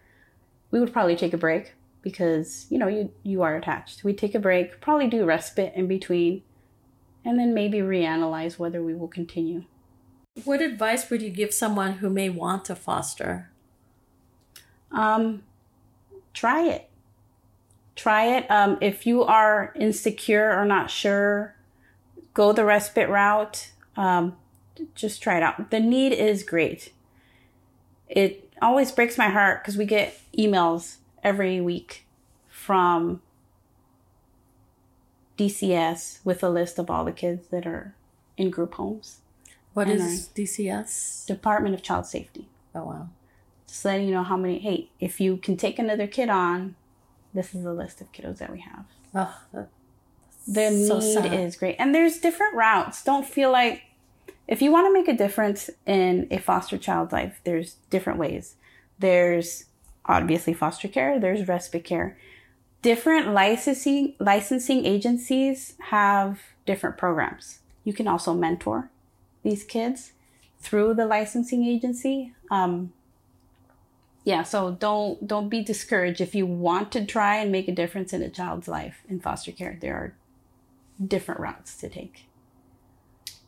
we 0.69 0.81
would 0.81 0.91
probably 0.91 1.15
take 1.15 1.33
a 1.33 1.37
break 1.37 1.75
because 2.01 2.67
you 2.69 2.77
know 2.77 2.89
you 2.89 3.09
you 3.23 3.41
are 3.41 3.55
attached. 3.55 4.03
We 4.03 4.13
take 4.13 4.35
a 4.35 4.39
break, 4.39 4.81
probably 4.81 5.07
do 5.07 5.23
respite 5.23 5.73
in 5.75 5.87
between, 5.87 6.43
and 7.23 7.39
then 7.39 7.53
maybe 7.53 7.77
reanalyze 7.77 8.59
whether 8.59 8.83
we 8.83 8.95
will 8.95 9.07
continue. 9.07 9.63
What 10.43 10.61
advice 10.61 11.09
would 11.09 11.21
you 11.21 11.29
give 11.29 11.53
someone 11.53 11.93
who 11.93 12.09
may 12.09 12.29
want 12.29 12.65
to 12.65 12.75
foster? 12.75 13.49
Um, 14.91 15.43
try 16.33 16.67
it. 16.67 16.89
Try 17.95 18.37
it. 18.37 18.49
Um, 18.49 18.77
if 18.81 19.05
you 19.05 19.23
are 19.23 19.73
insecure 19.75 20.57
or 20.57 20.65
not 20.65 20.89
sure, 20.89 21.55
go 22.33 22.53
the 22.53 22.63
respite 22.63 23.09
route. 23.09 23.71
Um, 23.97 24.37
just 24.95 25.21
try 25.21 25.37
it 25.37 25.43
out. 25.43 25.71
The 25.71 25.79
need 25.79 26.13
is 26.13 26.43
great. 26.43 26.93
It 28.07 28.51
always 28.61 28.91
breaks 28.91 29.17
my 29.17 29.27
heart 29.27 29.61
because 29.61 29.77
we 29.77 29.85
get 29.85 30.19
emails 30.37 30.97
every 31.23 31.59
week 31.59 32.05
from 32.49 33.21
DCS 35.37 36.19
with 36.23 36.43
a 36.43 36.49
list 36.49 36.79
of 36.79 36.89
all 36.89 37.03
the 37.03 37.11
kids 37.11 37.47
that 37.49 37.67
are 37.67 37.93
in 38.37 38.49
group 38.49 38.75
homes. 38.75 39.19
What 39.79 39.87
And 39.87 40.01
DCS? 40.01 41.25
Department 41.25 41.73
of 41.73 41.81
Child 41.81 42.05
Safety. 42.05 42.49
Oh 42.75 42.83
wow. 42.83 43.07
Just 43.65 43.85
letting 43.85 44.07
you 44.07 44.13
know 44.13 44.23
how 44.23 44.35
many, 44.35 44.59
hey, 44.59 44.89
if 44.99 45.21
you 45.21 45.37
can 45.37 45.55
take 45.55 45.79
another 45.79 46.05
kid 46.05 46.27
on, 46.27 46.75
this 47.33 47.55
is 47.55 47.63
the 47.63 47.71
list 47.71 48.01
of 48.01 48.11
kiddos 48.11 48.39
that 48.39 48.51
we 48.51 48.59
have. 48.59 48.83
Oh, 49.15 49.67
The 50.45 50.71
So 50.85 50.99
need 50.99 51.13
sad. 51.13 51.33
is 51.33 51.55
great. 51.55 51.77
And 51.79 51.95
there's 51.95 52.17
different 52.17 52.55
routes. 52.55 53.01
Don't 53.05 53.25
feel 53.25 53.53
like 53.53 53.83
if 54.49 54.61
you 54.61 54.69
want 54.69 54.87
to 54.87 54.93
make 54.93 55.07
a 55.07 55.13
difference 55.15 55.69
in 55.85 56.27
a 56.29 56.39
foster 56.39 56.77
child's 56.77 57.13
life, 57.13 57.39
there's 57.45 57.75
different 57.89 58.19
ways. 58.19 58.55
There's 58.97 59.63
obviously 60.05 60.53
foster 60.53 60.89
care, 60.89 61.21
there's 61.21 61.47
respite 61.47 61.85
care. 61.85 62.17
Different 62.81 63.29
licensing 63.33 64.15
licensing 64.19 64.85
agencies 64.85 65.75
have 65.87 66.41
different 66.65 66.97
programs. 66.97 67.59
You 67.85 67.93
can 67.93 68.09
also 68.09 68.33
mentor 68.33 68.89
these 69.43 69.63
kids 69.63 70.13
through 70.59 70.93
the 70.93 71.05
licensing 71.05 71.65
agency. 71.65 72.33
Um, 72.51 72.93
yeah, 74.23 74.43
so 74.43 74.71
don't 74.71 75.25
don't 75.27 75.49
be 75.49 75.63
discouraged 75.63 76.21
if 76.21 76.35
you 76.35 76.45
want 76.45 76.91
to 76.91 77.05
try 77.05 77.37
and 77.37 77.51
make 77.51 77.67
a 77.67 77.71
difference 77.73 78.13
in 78.13 78.21
a 78.21 78.29
child's 78.29 78.67
life 78.67 79.01
in 79.07 79.19
foster 79.19 79.51
care. 79.51 79.77
There 79.79 79.95
are 79.95 80.13
different 81.03 81.39
routes 81.39 81.77
to 81.77 81.89
take. 81.89 82.25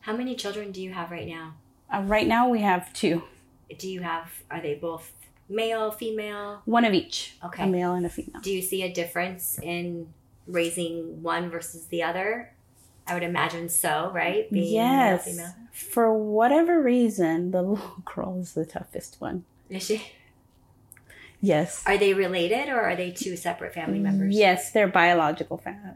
How 0.01 0.15
many 0.15 0.35
children 0.35 0.71
do 0.71 0.81
you 0.81 0.93
have 0.93 1.11
right 1.11 1.27
now? 1.27 1.55
Uh, 1.93 2.01
right 2.05 2.25
now, 2.25 2.47
we 2.49 2.61
have 2.61 2.91
two, 2.93 3.23
Do 3.77 3.87
you 3.89 4.01
have, 4.01 4.31
are 4.49 4.61
they 4.61 4.75
both 4.75 5.11
male, 5.49 5.91
female? 5.91 6.61
one 6.65 6.85
of 6.85 6.93
each, 6.93 7.35
Okay. 7.43 7.63
a 7.63 7.67
male 7.67 7.93
and 7.93 8.05
a 8.05 8.09
female. 8.09 8.41
Do 8.41 8.51
you 8.51 8.61
see 8.61 8.81
a 8.83 8.91
difference 8.91 9.59
in 9.61 10.07
raising 10.47 11.21
one 11.21 11.49
versus 11.51 11.87
the 11.87 12.01
other? 12.01 12.53
I 13.07 13.13
would 13.13 13.23
imagine 13.23 13.69
so, 13.69 14.11
right? 14.13 14.49
Being 14.51 14.73
yes. 14.73 15.25
male, 15.25 15.35
female. 15.35 15.55
For 15.71 16.13
whatever 16.13 16.81
reason, 16.81 17.51
the 17.51 17.61
little 17.61 18.03
girl 18.05 18.39
is 18.39 18.53
the 18.53 18.65
toughest 18.65 19.17
one. 19.19 19.45
Is 19.69 19.85
she? 19.85 20.03
Yes. 21.41 21.83
Are 21.87 21.97
they 21.97 22.13
related 22.13 22.69
or 22.69 22.79
are 22.79 22.95
they 22.95 23.11
two 23.11 23.35
separate 23.35 23.73
family 23.73 23.99
members? 23.99 24.35
Yes, 24.35 24.71
they're 24.71 24.87
biological 24.87 25.57
fa- 25.57 25.95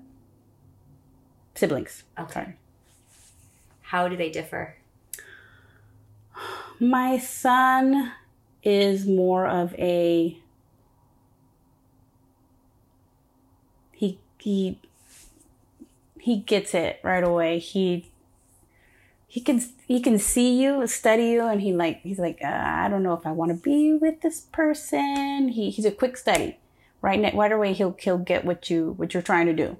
siblings. 1.53 2.03
Okay. 2.19 2.33
Sorry. 2.33 2.55
How 3.81 4.07
do 4.07 4.17
they 4.17 4.31
differ? 4.31 4.75
My 6.79 7.19
son 7.19 8.11
is 8.63 9.07
more 9.07 9.47
of 9.47 9.73
a 9.75 10.37
he 13.93 14.19
he 14.39 14.79
he 16.25 16.37
gets 16.37 16.73
it 16.73 16.99
right 17.03 17.23
away. 17.23 17.59
He 17.59 18.09
he 19.27 19.39
can 19.41 19.61
he 19.85 20.01
can 20.01 20.17
see 20.17 20.59
you, 20.59 20.87
study 20.87 21.25
you, 21.27 21.45
and 21.45 21.61
he 21.61 21.71
like 21.71 22.01
he's 22.01 22.17
like 22.17 22.39
uh, 22.43 22.47
I 22.47 22.89
don't 22.89 23.03
know 23.03 23.13
if 23.13 23.27
I 23.27 23.31
want 23.31 23.51
to 23.51 23.55
be 23.61 23.93
with 23.93 24.21
this 24.21 24.41
person. 24.51 25.49
He 25.49 25.69
he's 25.69 25.85
a 25.85 25.91
quick 25.91 26.17
study, 26.17 26.57
right? 26.99 27.31
Right 27.35 27.51
away 27.51 27.73
he'll 27.73 27.95
he'll 27.99 28.17
get 28.17 28.43
what 28.43 28.71
you 28.71 28.93
what 28.97 29.13
you're 29.13 29.21
trying 29.21 29.45
to 29.45 29.53
do. 29.53 29.77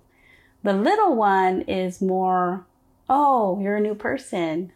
The 0.62 0.74
little 0.74 1.16
one 1.16 1.62
is 1.62 2.00
more, 2.00 2.64
oh, 3.10 3.60
you're 3.60 3.78
a 3.78 3.82
new 3.82 3.96
person. 3.96 4.72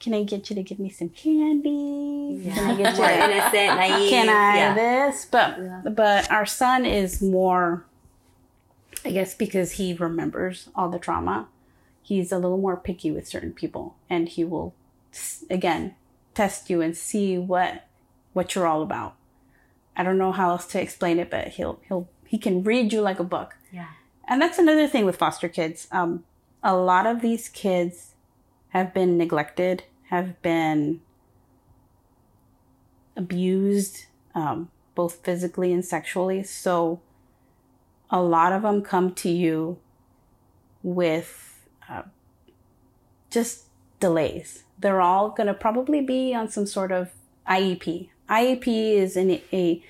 Can 0.00 0.12
I 0.12 0.22
get 0.22 0.50
you 0.50 0.56
to 0.56 0.62
give 0.62 0.78
me 0.78 0.90
some 0.90 1.08
candy? 1.08 2.42
Can 2.52 2.70
I 2.70 2.76
get 2.76 2.98
you 2.98 3.04
innocent, 3.04 3.78
naive. 3.80 4.10
can 4.10 4.28
I 4.28 4.56
yeah. 4.58 4.74
this? 4.74 5.24
But 5.24 5.56
Yeah. 5.58 5.80
but 5.90 6.30
our 6.30 6.44
son 6.44 6.84
is 6.84 7.22
more 7.22 7.86
I 9.04 9.10
guess 9.10 9.34
because 9.34 9.72
he 9.72 9.92
remembers 9.92 10.68
all 10.74 10.88
the 10.88 10.98
trauma. 10.98 11.48
He's 12.02 12.32
a 12.32 12.38
little 12.38 12.58
more 12.58 12.76
picky 12.76 13.10
with 13.10 13.28
certain 13.28 13.52
people 13.52 13.96
and 14.08 14.28
he 14.28 14.44
will 14.44 14.74
again 15.48 15.94
test 16.34 16.68
you 16.68 16.80
and 16.80 16.96
see 16.96 17.38
what 17.38 17.86
what 18.32 18.54
you're 18.54 18.66
all 18.66 18.82
about. 18.82 19.16
I 19.96 20.02
don't 20.02 20.18
know 20.18 20.32
how 20.32 20.50
else 20.50 20.66
to 20.68 20.80
explain 20.80 21.18
it, 21.18 21.30
but 21.30 21.48
he'll 21.48 21.80
he'll 21.88 22.08
he 22.26 22.38
can 22.38 22.62
read 22.62 22.92
you 22.92 23.00
like 23.00 23.20
a 23.20 23.24
book. 23.24 23.56
Yeah. 23.72 23.88
And 24.26 24.40
that's 24.40 24.58
another 24.58 24.88
thing 24.88 25.04
with 25.04 25.16
foster 25.16 25.48
kids. 25.48 25.86
Um, 25.92 26.24
a 26.62 26.74
lot 26.74 27.06
of 27.06 27.20
these 27.20 27.48
kids 27.48 28.14
have 28.70 28.92
been 28.92 29.16
neglected, 29.16 29.84
have 30.08 30.40
been 30.42 31.00
abused, 33.16 34.06
um, 34.34 34.70
both 34.94 35.24
physically 35.24 35.72
and 35.72 35.84
sexually. 35.84 36.42
So 36.42 37.00
a 38.10 38.22
lot 38.22 38.52
of 38.52 38.62
them 38.62 38.82
come 38.82 39.14
to 39.14 39.30
you 39.30 39.78
with 40.82 41.66
uh, 41.88 42.02
just 43.30 43.64
delays. 44.00 44.64
They're 44.78 45.00
all 45.00 45.30
going 45.30 45.46
to 45.46 45.54
probably 45.54 46.00
be 46.00 46.34
on 46.34 46.48
some 46.48 46.66
sort 46.66 46.92
of 46.92 47.10
IEP. 47.48 48.10
IEP 48.28 48.66
is 48.66 49.16
an 49.16 49.40
a 49.52 49.82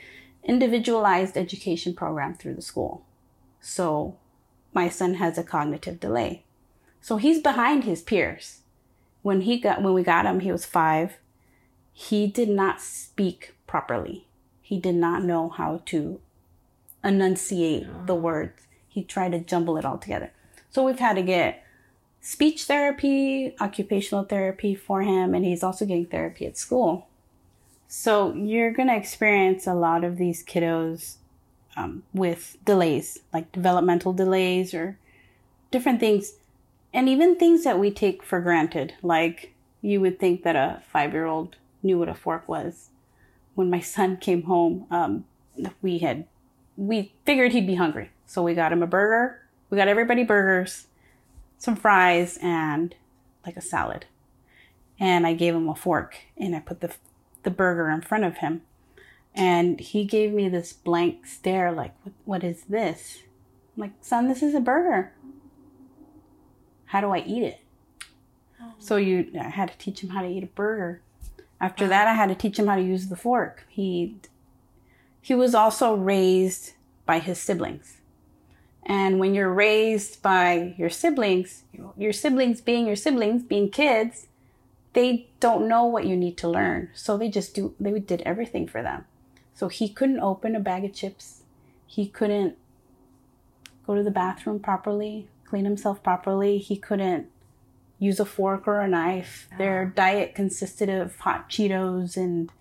individualized 0.43 1.37
education 1.37 1.95
program 1.95 2.35
through 2.35 2.55
the 2.55 2.63
school. 2.63 3.05
So 3.61 4.17
my 4.73 4.89
son 4.89 5.15
has 5.15 5.39
a 5.39 5.43
cognitive 5.45 6.01
delay. 6.01 6.45
So 7.01 7.17
he's 7.17 7.41
behind 7.41 7.85
his 7.85 8.03
peers. 8.03 8.61
When 9.23 9.43
he 9.43 9.59
got 9.59 9.83
when 9.83 9.95
we 9.95 10.03
got 10.03 10.27
him, 10.27 10.41
he 10.41 10.53
was 10.53 10.67
5. 10.67 11.19
He 11.93 12.27
did 12.27 12.49
not 12.49 12.81
speak 12.81 13.55
properly. 13.67 14.27
He 14.61 14.79
did 14.79 14.97
not 14.97 15.23
know 15.23 15.49
how 15.49 15.83
to 15.87 16.21
enunciate 17.05 17.87
the 18.07 18.15
words. 18.15 18.63
He 18.89 19.05
tried 19.05 19.33
to 19.33 19.41
jumble 19.41 19.77
it 19.77 19.85
all 19.85 19.99
together. 19.99 20.33
So 20.71 20.83
we've 20.83 20.99
had 20.99 21.17
to 21.17 21.23
get 21.23 21.65
speech 22.21 22.65
therapy, 22.65 23.55
occupational 23.61 24.25
therapy 24.25 24.75
for 24.75 25.03
him, 25.03 25.35
and 25.35 25.45
he's 25.45 25.63
also 25.63 25.85
getting 25.85 26.07
therapy 26.07 26.47
at 26.47 26.57
school. 26.57 27.09
So 27.87 28.35
you're 28.35 28.73
going 28.73 28.89
to 28.89 28.97
experience 28.97 29.67
a 29.67 29.75
lot 29.75 30.05
of 30.05 30.17
these 30.17 30.45
kiddos 30.45 31.17
um, 31.77 32.03
with 32.13 32.57
delays, 32.65 33.19
like 33.33 33.53
developmental 33.53 34.13
delays 34.13 34.75
or 34.75 34.99
different 35.71 36.01
things, 36.01 36.35
and 36.93 37.09
even 37.09 37.37
things 37.37 37.65
that 37.65 37.79
we 37.79 37.91
take 37.91 38.23
for 38.23 38.41
granted. 38.41 38.95
Like 39.03 39.55
you 39.83 40.01
would 40.01 40.19
think 40.19 40.43
that 40.45 40.57
a 40.57 40.83
five 40.91 41.13
year 41.13 41.27
old 41.27 41.57
knew 41.83 41.99
what 41.99 42.09
a 42.09 42.15
fork 42.15 42.49
was. 42.49 42.91
When 43.55 43.71
my 43.71 43.81
son 43.95 44.17
came 44.17 44.45
home, 44.45 44.87
um, 44.91 45.25
we 45.83 45.99
had 45.99 46.27
we 46.77 47.13
figured 47.25 47.53
he'd 47.53 47.67
be 47.67 47.77
hungry, 47.77 48.11
so 48.27 48.43
we 48.43 48.55
got 48.55 48.73
him 48.73 48.83
a 48.83 48.87
burger. 48.87 49.41
We 49.71 49.77
got 49.77 49.89
everybody 49.89 50.25
burgers, 50.25 50.87
some 51.59 51.77
fries, 51.77 52.39
and 52.43 52.95
like 53.47 53.57
a 53.57 53.61
salad. 53.61 54.07
And 54.99 55.27
I 55.27 55.35
gave 55.35 55.55
him 55.55 55.69
a 55.69 55.75
fork, 55.75 56.17
and 56.37 56.55
I 56.55 56.61
put 56.61 56.81
the 56.81 56.95
the 57.43 57.51
burger 57.51 57.91
in 57.91 58.01
front 58.01 58.25
of 58.25 58.39
him 58.39 58.63
and 59.35 59.81
he 59.81 60.05
gave 60.05 60.33
me 60.33 60.49
this 60.49 60.73
blank 60.73 61.27
stare 61.27 61.71
like 61.71 61.93
what, 62.03 62.15
what 62.25 62.45
is 62.45 62.63
this 62.65 63.19
I'm 63.77 63.83
like 63.83 63.93
son 64.01 64.29
this 64.29 64.43
is 64.43 64.55
a 64.55 64.61
burger 64.61 65.13
how 66.87 67.01
do 67.01 67.11
i 67.11 67.19
eat 67.19 67.43
it 67.43 67.61
oh. 68.61 68.73
So 68.79 68.97
you, 68.97 69.31
I 69.39 69.49
had 69.49 69.71
to 69.71 69.79
teach 69.79 70.03
him 70.03 70.11
how 70.11 70.23
to 70.23 70.29
eat 70.29 70.43
a 70.43 70.49
burger. 70.49 71.01
After 71.61 71.87
that, 71.89 72.07
I 72.07 72.15
had 72.15 72.29
to 72.29 72.35
teach 72.35 72.59
him 72.59 72.67
how 72.67 72.77
to 72.77 72.83
use 72.83 73.09
the 73.09 73.17
fork. 73.17 73.65
He, 73.69 74.17
he 75.25 75.35
was 75.35 75.55
also 75.55 75.95
raised 75.95 76.73
by 77.07 77.19
his 77.19 77.41
siblings. 77.41 77.97
And 78.83 79.19
when 79.19 79.35
you're 79.35 79.51
raised 79.51 80.21
by 80.21 80.75
your 80.77 80.91
siblings, 80.91 81.63
your 81.97 82.13
siblings 82.13 82.61
being 82.61 82.87
your 82.87 82.95
siblings, 82.95 83.43
being 83.43 83.71
kids, 83.71 84.27
they 84.93 85.31
don't 85.41 85.67
know 85.67 85.87
what 85.87 86.05
you 86.05 86.15
need 86.15 86.37
to 86.37 86.49
learn. 86.49 86.91
So 86.93 87.17
they 87.17 87.31
just 87.31 87.55
do, 87.55 87.75
they 87.81 87.99
did 88.01 88.21
everything 88.27 88.69
for 88.69 88.83
them. 88.83 89.07
So 89.55 89.69
he 89.69 89.89
couldn't 89.89 90.21
open 90.21 90.55
a 90.55 90.61
bag 90.61 90.85
of 90.85 90.93
chips. 90.93 91.41
He 91.87 92.07
couldn't 92.07 92.59
go 93.87 93.95
to 93.95 94.03
the 94.03 94.11
bathroom 94.11 94.61
properly, 94.61 95.29
clean 95.47 95.65
himself 95.65 96.03
properly. 96.03 96.59
He 96.59 96.77
couldn't 96.77 97.29
use 97.99 98.21
a 98.21 98.27
fork 98.27 98.69
or 98.69 98.83
a 98.83 98.89
knife. 98.89 99.49
Their 99.57 99.91
ah. 99.91 99.97
diet 99.97 100.35
consisted 100.35 100.91
of 100.91 101.17
hot 101.21 101.49
Cheetos 101.49 102.19
and 102.19 102.53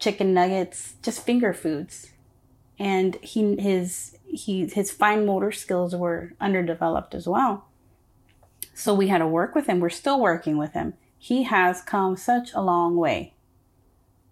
chicken 0.00 0.34
nuggets, 0.34 0.94
just 1.02 1.24
finger 1.24 1.52
foods. 1.52 2.10
And 2.78 3.16
he 3.16 3.56
his 3.56 4.16
he 4.24 4.66
his 4.66 4.90
fine 4.90 5.26
motor 5.26 5.52
skills 5.52 5.94
were 5.94 6.32
underdeveloped 6.40 7.14
as 7.14 7.28
well. 7.28 7.66
So 8.74 8.94
we 8.94 9.08
had 9.08 9.18
to 9.18 9.26
work 9.26 9.54
with 9.54 9.66
him. 9.66 9.78
We're 9.78 9.90
still 9.90 10.18
working 10.18 10.56
with 10.56 10.72
him. 10.72 10.94
He 11.18 11.42
has 11.42 11.82
come 11.82 12.16
such 12.16 12.54
a 12.54 12.62
long 12.62 12.96
way. 12.96 13.34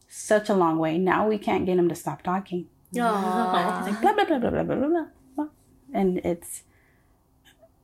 Such 0.08 0.48
a 0.48 0.54
long 0.54 0.78
way. 0.78 0.96
Now 0.96 1.28
we 1.28 1.36
can't 1.36 1.66
get 1.66 1.78
him 1.78 1.90
to 1.90 1.94
stop 1.94 2.22
talking. 2.22 2.66
Aww. 2.94 3.82
Like 3.82 4.00
blah 4.00 4.14
blah 4.14 4.24
blah 4.24 4.38
blah 4.38 4.50
blah 4.50 4.62
blah 4.62 4.76
blah 4.76 4.88
blah. 4.88 5.06
blah. 5.36 5.48
And 5.92 6.18
it's 6.18 6.62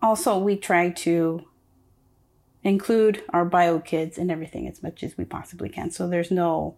also 0.00 0.38
we 0.38 0.56
try 0.56 0.88
to 0.88 1.44
include 2.62 3.22
our 3.28 3.44
bio 3.44 3.78
kids 3.78 4.16
in 4.16 4.30
everything 4.30 4.66
as 4.66 4.82
much 4.82 5.02
as 5.02 5.18
we 5.18 5.26
possibly 5.26 5.68
can. 5.68 5.90
So 5.90 6.08
there's 6.08 6.30
no 6.30 6.76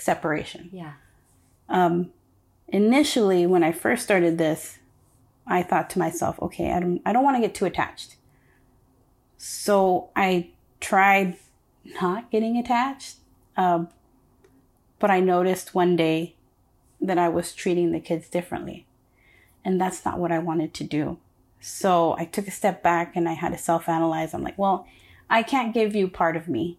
separation. 0.00 0.70
Yeah. 0.72 0.94
Um, 1.68 2.10
initially, 2.68 3.46
when 3.46 3.62
I 3.62 3.72
first 3.72 4.02
started 4.02 4.38
this, 4.38 4.78
I 5.46 5.62
thought 5.62 5.90
to 5.90 5.98
myself, 5.98 6.40
okay, 6.42 6.72
I 6.72 6.80
don't, 6.80 7.00
I 7.04 7.12
don't 7.12 7.24
want 7.24 7.36
to 7.36 7.40
get 7.40 7.54
too 7.54 7.64
attached. 7.64 8.16
So 9.36 10.10
I 10.14 10.50
tried 10.80 11.36
not 12.00 12.30
getting 12.30 12.56
attached. 12.56 13.16
Um, 13.56 13.88
but 14.98 15.10
I 15.10 15.20
noticed 15.20 15.74
one 15.74 15.96
day 15.96 16.36
that 17.00 17.18
I 17.18 17.28
was 17.28 17.54
treating 17.54 17.92
the 17.92 18.00
kids 18.00 18.28
differently. 18.28 18.86
And 19.64 19.80
that's 19.80 20.04
not 20.04 20.18
what 20.18 20.32
I 20.32 20.38
wanted 20.38 20.72
to 20.74 20.84
do. 20.84 21.18
So 21.60 22.14
I 22.18 22.24
took 22.24 22.46
a 22.46 22.52
step 22.52 22.82
back 22.82 23.16
and 23.16 23.28
I 23.28 23.32
had 23.32 23.52
to 23.52 23.58
self 23.58 23.88
analyze. 23.88 24.32
I'm 24.32 24.42
like, 24.42 24.58
well, 24.58 24.86
I 25.28 25.42
can't 25.42 25.74
give 25.74 25.94
you 25.94 26.08
part 26.08 26.36
of 26.36 26.48
me 26.48 26.78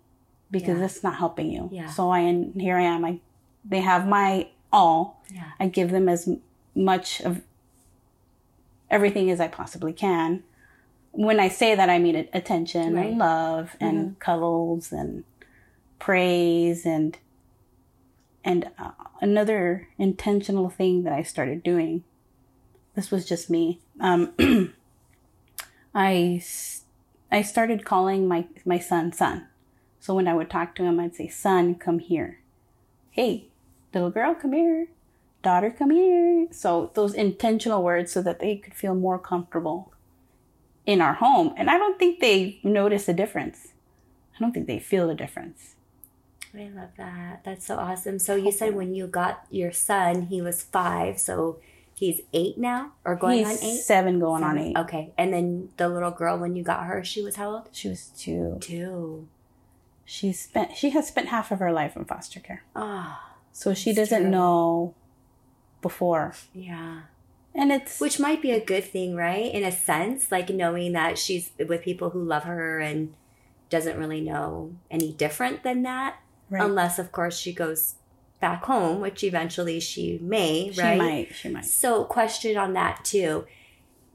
because 0.51 0.79
Yeah. 0.79 0.85
it's 0.85 1.03
not 1.03 1.15
helping 1.17 1.49
you. 1.51 1.69
Yeah. 1.71 1.89
So 1.89 2.09
I, 2.11 2.19
and 2.19 2.59
here 2.61 2.77
I 2.77 2.81
am. 2.83 3.03
I, 3.05 3.19
they 3.65 3.79
have 3.81 4.07
my 4.07 4.49
all. 4.71 5.21
Yeah. 5.33 5.51
I 5.59 5.67
give 5.67 5.91
them 5.91 6.07
as 6.09 6.29
much 6.75 7.21
of 7.21 7.41
everything 8.89 9.29
as 9.31 9.39
I 9.39 9.47
possibly 9.47 9.93
can. 9.93 10.43
When 11.13 11.39
I 11.39 11.47
say 11.49 11.75
that, 11.75 11.89
I 11.89 11.99
mean 11.99 12.15
attention 12.33 12.95
Right. 12.95 13.07
and 13.07 13.17
love 13.17 13.75
and 13.79 14.19
cuddles 14.19 14.91
and 14.91 15.23
praise 15.99 16.85
and 16.85 17.17
and 18.43 18.71
uh, 18.79 18.91
another 19.21 19.87
intentional 19.99 20.67
thing 20.69 21.03
that 21.03 21.13
I 21.13 21.21
started 21.21 21.61
doing. 21.63 22.03
This 22.95 23.11
was 23.11 23.25
just 23.27 23.49
me. 23.51 23.79
Um, 23.99 24.33
I 25.93 26.41
I 27.31 27.41
started 27.41 27.85
calling 27.85 28.27
my 28.27 28.47
my 28.65 28.79
son 28.79 29.11
son. 29.13 29.47
So 30.01 30.13
when 30.13 30.27
I 30.27 30.33
would 30.33 30.49
talk 30.49 30.75
to 30.75 30.83
him, 30.83 30.99
I'd 30.99 31.15
say, 31.15 31.29
"Son, 31.29 31.75
come 31.75 31.99
here." 31.99 32.39
Hey, 33.11 33.45
little 33.93 34.09
girl, 34.09 34.35
come 34.35 34.51
here. 34.51 34.87
Daughter, 35.43 35.71
come 35.71 35.91
here. 35.91 36.47
So 36.51 36.91
those 36.95 37.13
intentional 37.13 37.81
words, 37.83 38.11
so 38.11 38.21
that 38.23 38.39
they 38.39 38.57
could 38.57 38.73
feel 38.73 38.95
more 38.95 39.17
comfortable 39.19 39.93
in 40.85 41.01
our 41.01 41.13
home. 41.13 41.53
And 41.55 41.69
I 41.69 41.77
don't 41.77 41.97
think 41.97 42.19
they 42.19 42.59
notice 42.63 43.07
a 43.07 43.13
difference. 43.13 43.69
I 44.35 44.39
don't 44.39 44.51
think 44.51 44.67
they 44.67 44.79
feel 44.79 45.09
a 45.09 45.15
difference. 45.15 45.75
I 46.53 46.69
love 46.75 46.89
that. 46.97 47.43
That's 47.45 47.65
so 47.65 47.77
awesome. 47.77 48.19
So 48.19 48.35
you 48.35 48.51
said 48.51 48.75
when 48.75 48.93
you 48.93 49.07
got 49.07 49.45
your 49.49 49.71
son, 49.71 50.23
he 50.23 50.41
was 50.41 50.63
five, 50.63 51.19
so 51.19 51.59
he's 51.95 52.21
eight 52.33 52.57
now, 52.57 52.91
or 53.05 53.15
going 53.15 53.45
He's 53.45 53.47
on 53.47 53.63
eight. 53.69 53.77
seven, 53.81 54.19
going 54.19 54.43
on 54.43 54.57
eight. 54.57 54.75
Okay, 54.75 55.13
and 55.17 55.31
then 55.31 55.69
the 55.77 55.87
little 55.87 56.11
girl 56.11 56.37
when 56.37 56.55
you 56.55 56.63
got 56.63 56.85
her, 56.85 57.03
she 57.03 57.21
was 57.21 57.35
how 57.35 57.51
old? 57.51 57.69
She 57.71 57.87
was 57.87 58.07
two. 58.17 58.57
Two. 58.59 59.27
She 60.05 60.33
spent. 60.33 60.75
She 60.75 60.89
has 60.91 61.07
spent 61.07 61.27
half 61.29 61.51
of 61.51 61.59
her 61.59 61.71
life 61.71 61.95
in 61.95 62.05
foster 62.05 62.39
care, 62.39 62.63
Ah, 62.75 63.35
so 63.51 63.73
she 63.73 63.93
doesn't 63.93 64.09
terrible. 64.31 64.31
know 64.31 64.93
before. 65.81 66.33
yeah. 66.53 67.01
And 67.53 67.69
it's 67.71 67.99
Which 67.99 68.17
might 68.17 68.41
be 68.41 68.51
a 68.51 68.63
good 68.63 68.85
thing, 68.85 69.13
right? 69.15 69.53
In 69.53 69.63
a 69.65 69.73
sense, 69.73 70.31
like 70.31 70.49
knowing 70.49 70.93
that 70.93 71.17
she's 71.17 71.51
with 71.67 71.81
people 71.81 72.11
who 72.11 72.23
love 72.23 72.43
her 72.43 72.79
and 72.79 73.13
doesn't 73.69 73.97
really 73.97 74.21
know 74.21 74.73
any 74.89 75.11
different 75.11 75.61
than 75.63 75.83
that, 75.83 76.15
right. 76.49 76.63
unless, 76.63 76.97
of 76.97 77.11
course, 77.11 77.37
she 77.37 77.51
goes 77.53 77.95
back 78.39 78.63
home, 78.63 79.01
which 79.01 79.21
eventually 79.23 79.81
she 79.81 80.17
may, 80.21 80.71
she 80.71 80.81
right? 80.81 80.93
She 80.93 80.97
might. 80.97 81.35
She 81.35 81.49
might. 81.49 81.65
So, 81.65 82.05
question 82.05 82.55
on 82.55 82.71
that 82.73 83.03
too. 83.03 83.45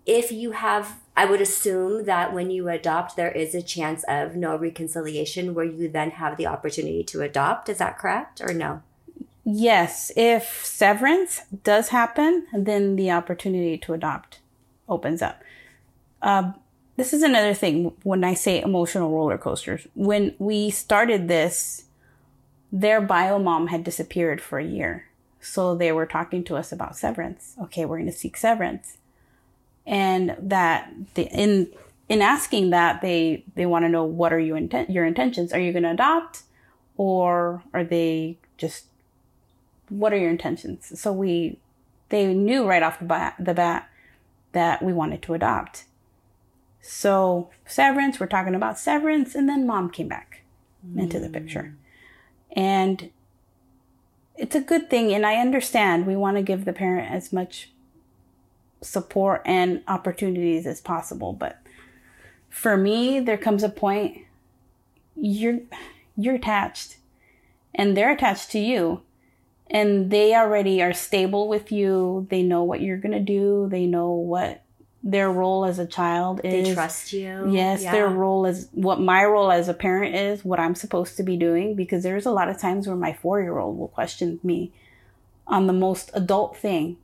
If 0.07 0.33
you 0.33 0.53
have, 0.53 0.96
I 1.16 1.24
would 1.24 1.40
assume 1.40 2.05
that 2.05 2.35
when 2.35 2.50
you 2.50 2.68
adopt, 2.68 3.16
there 3.16 3.31
is 3.31 3.55
a 3.55 3.62
chance 3.62 4.05
of 4.07 4.37
no 4.37 4.57
reconciliation 4.57 5.55
where 5.55 5.64
you 5.64 5.88
then 5.88 6.11
have 6.12 6.37
the 6.37 6.46
opportunity 6.46 7.02
to 7.05 7.22
adopt. 7.22 7.70
Is 7.70 7.79
that 7.79 7.98
correct 7.98 8.42
or 8.42 8.52
no? 8.52 8.83
Yes, 9.42 10.12
if 10.16 10.64
severance 10.64 11.42
does 11.62 11.88
happen, 11.88 12.46
then 12.52 12.96
the 12.96 13.12
opportunity 13.12 13.79
to 13.79 13.94
adopt 13.94 14.40
opens 14.88 15.22
up. 15.22 15.42
Um, 16.20 16.55
this 16.96 17.12
is 17.12 17.22
another 17.22 17.55
thing 17.55 17.92
when 18.02 18.24
I 18.24 18.35
say 18.35 18.61
emotional 18.61 19.11
roller 19.11 19.38
coasters. 19.38 19.87
When 19.94 20.35
we 20.38 20.70
started 20.70 21.29
this, 21.29 21.85
their 22.72 23.00
bio 23.00 23.38
mom 23.38 23.68
had 23.68 23.85
disappeared 23.85 24.40
for 24.40 24.59
a 24.59 24.64
year. 24.64 25.07
So 25.40 25.74
they 25.74 25.92
were 25.92 26.07
talking 26.07 26.42
to 26.44 26.57
us 26.57 26.72
about 26.72 26.96
severance. 26.96 27.55
Okay, 27.62 27.85
we're 27.85 27.98
going 27.98 28.11
to 28.11 28.12
seek 28.12 28.37
severance. 28.37 28.98
And 29.87 30.37
that 30.38 30.90
the, 31.14 31.22
in 31.29 31.72
in 32.09 32.22
asking 32.22 32.70
that 32.70 33.01
they 33.03 33.44
they 33.55 33.66
want 33.66 33.85
to 33.85 33.88
know 33.88 34.05
what 34.05 34.33
are 34.33 34.38
you 34.38 34.55
inten- 34.55 34.92
your 34.92 35.05
intentions? 35.05 35.53
Are 35.53 35.61
you 35.61 35.72
going 35.72 35.85
to 35.85 35.92
adopt 35.92 36.42
or 36.96 37.62
are 37.72 37.85
they 37.85 38.38
just 38.57 38.87
what 39.88 40.12
are 40.12 40.18
your 40.18 40.31
intentions? 40.31 40.99
So 40.99 41.12
we, 41.12 41.59
they 42.09 42.33
knew 42.33 42.66
right 42.66 42.83
off 42.83 42.99
the 42.99 43.05
bat, 43.05 43.37
the 43.38 43.55
bat 43.55 43.88
that 44.53 44.83
we 44.83 44.92
wanted 44.92 45.22
to 45.22 45.35
adopt. 45.35 45.85
So 46.81 47.51
severance, 47.66 48.20
we're 48.20 48.27
talking 48.27 48.55
about 48.55 48.79
severance, 48.79 49.35
and 49.35 49.49
then 49.49 49.66
mom 49.66 49.90
came 49.90 50.09
back 50.09 50.42
into 50.96 51.18
the 51.18 51.29
picture. 51.29 51.75
Mm. 52.57 52.61
And 52.62 53.11
it's 54.37 54.55
a 54.55 54.61
good 54.61 54.88
thing, 54.88 55.12
and 55.12 55.27
I 55.27 55.37
understand 55.37 56.07
we 56.07 56.16
want 56.16 56.37
to 56.37 56.42
give 56.42 56.64
the 56.64 56.72
parent 56.72 57.11
as 57.11 57.33
much 57.33 57.70
support 58.87 59.42
and 59.44 59.83
opportunities 59.88 60.66
as 60.66 60.81
possible, 60.81 61.33
but 61.33 61.59
for 62.49 62.77
me, 62.77 63.20
there 63.20 63.37
comes 63.38 63.62
a 63.62 63.68
point 63.68 64.18
you're 65.14 65.61
you're 66.16 66.35
attached 66.37 66.96
and 67.75 67.96
they're 67.96 68.12
attached 68.12 68.51
to 68.51 68.59
you 68.59 69.03
and 69.70 70.11
they 70.11 70.35
already 70.35 70.83
are 70.83 70.92
stable 70.92 71.49
with 71.49 71.72
you. 71.72 72.27
They 72.31 72.42
know 72.42 72.62
what 72.62 72.81
you're 72.81 72.99
going 72.99 73.12
to 73.12 73.20
do. 73.20 73.66
They 73.70 73.87
know 73.87 74.12
what 74.12 74.62
their 75.03 75.31
role 75.31 75.64
as 75.64 75.79
a 75.79 75.87
child 75.87 76.40
is. 76.44 76.68
They 76.68 76.75
trust 76.75 77.12
you. 77.12 77.51
Yes, 77.51 77.83
Yeah. 77.83 77.92
their 77.92 78.09
role 78.09 78.46
is 78.46 78.68
what 78.72 79.01
my 79.01 79.25
role 79.25 79.51
as 79.53 79.68
a 79.68 79.75
parent 79.75 80.14
is, 80.14 80.44
what 80.44 80.59
I'm 80.61 80.75
supposed 80.75 81.16
to 81.18 81.22
be 81.22 81.37
doing. 81.37 81.75
Because 81.75 82.03
there's 82.03 82.27
a 82.27 82.31
lot 82.31 82.49
of 82.49 82.59
times 82.59 82.87
where 82.87 82.96
my 82.96 83.12
four 83.12 83.40
year 83.40 83.59
old 83.59 83.79
will 83.79 83.88
question 83.88 84.40
me 84.42 84.72
on 85.46 85.66
the 85.66 85.72
most 85.72 86.11
adult 86.14 86.57
thing 86.57 86.96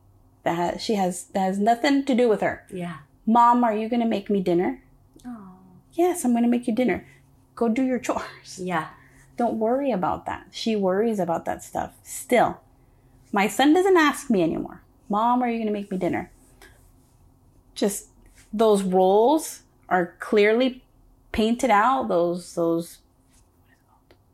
that 0.45 0.55
has, 0.57 0.83
she 0.83 0.95
has 0.95 1.25
that 1.35 1.41
has 1.41 1.59
nothing 1.59 2.05
to 2.05 2.15
do 2.15 2.29
with 2.29 2.41
her. 2.41 2.65
Yeah. 2.73 2.99
Mom, 3.27 3.63
are 3.65 3.75
you 3.75 3.89
going 3.89 4.03
to 4.03 4.09
make 4.09 4.29
me 4.29 4.41
dinner? 4.41 4.83
Oh. 5.25 5.55
Yes, 5.93 6.25
I'm 6.25 6.33
going 6.33 6.43
to 6.45 6.49
make 6.51 6.67
you 6.67 6.75
dinner. 6.75 7.07
Go 7.55 7.69
do 7.69 7.83
your 7.83 7.99
chores. 8.07 8.59
Yeah. 8.59 8.89
Don't 9.37 9.59
worry 9.59 9.91
about 9.93 10.27
that. 10.27 10.47
She 10.51 10.77
worries 10.77 11.19
about 11.19 11.45
that 11.45 11.63
stuff 11.63 11.93
still. 12.03 12.61
My 13.33 13.49
son 13.49 13.73
doesn't 13.73 13.97
ask 13.97 14.29
me 14.29 14.43
anymore. 14.43 14.83
Mom, 15.09 15.43
are 15.43 15.49
you 15.49 15.57
going 15.57 15.67
to 15.67 15.73
make 15.73 15.91
me 15.91 15.97
dinner? 15.99 16.31
Just 17.75 18.09
those 18.53 18.83
roles 18.83 19.63
are 19.89 20.15
clearly 20.21 20.83
painted 21.33 21.71
out. 21.71 22.09
Those 22.09 22.55
those 22.55 22.99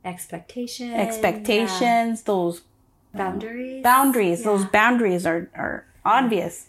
Expectation. 0.04 0.92
expectations, 0.94 2.22
those 2.22 2.62
yeah. 3.14 3.18
Boundaries. 3.18 3.82
boundaries. 3.82 4.42
Those 4.44 4.64
boundaries 4.66 5.26
are 5.26 5.50
are 5.54 5.86
obvious. 6.04 6.68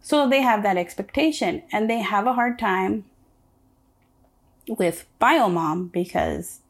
So 0.00 0.28
they 0.28 0.42
have 0.42 0.62
that 0.62 0.76
expectation 0.76 1.62
and 1.72 1.90
they 1.90 1.98
have 2.00 2.26
a 2.26 2.34
hard 2.34 2.58
time 2.58 3.04
with 4.68 5.06
biomom 5.20 5.90
because 5.92 6.60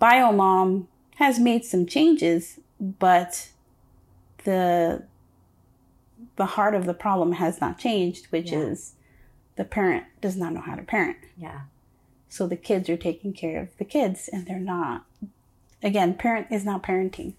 biomom 0.00 0.86
has 1.16 1.38
made 1.38 1.64
some 1.64 1.86
changes, 1.86 2.58
but 2.80 3.50
the 4.44 5.04
the 6.36 6.46
heart 6.46 6.74
of 6.74 6.84
the 6.86 6.94
problem 6.94 7.32
has 7.32 7.60
not 7.60 7.78
changed, 7.78 8.26
which 8.26 8.50
Yeah. 8.50 8.58
is 8.58 8.94
the 9.56 9.64
parent 9.64 10.04
does 10.20 10.36
not 10.36 10.52
know 10.52 10.60
how 10.60 10.74
to 10.74 10.82
parent. 10.82 11.16
Yeah. 11.36 11.62
So 12.28 12.48
the 12.48 12.56
kids 12.56 12.88
are 12.90 12.96
taking 12.96 13.32
care 13.32 13.60
of 13.62 13.76
the 13.78 13.84
kids 13.84 14.28
and 14.32 14.46
they're 14.46 14.58
not 14.58 15.04
again, 15.82 16.14
parent 16.14 16.48
is 16.50 16.64
not 16.64 16.82
parenting. 16.82 17.34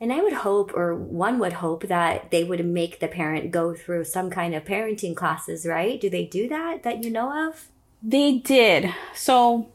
And 0.00 0.12
I 0.12 0.22
would 0.22 0.32
hope, 0.32 0.72
or 0.74 0.94
one 0.94 1.38
would 1.40 1.54
hope, 1.54 1.88
that 1.88 2.30
they 2.30 2.44
would 2.44 2.64
make 2.64 3.00
the 3.00 3.08
parent 3.08 3.50
go 3.50 3.74
through 3.74 4.04
some 4.04 4.30
kind 4.30 4.54
of 4.54 4.64
parenting 4.64 5.16
classes, 5.16 5.66
right? 5.66 6.00
Do 6.00 6.08
they 6.08 6.24
do 6.24 6.48
that 6.48 6.84
that 6.84 7.02
you 7.02 7.10
know 7.10 7.48
of? 7.48 7.68
They 8.02 8.38
did. 8.38 8.94
So 9.14 9.68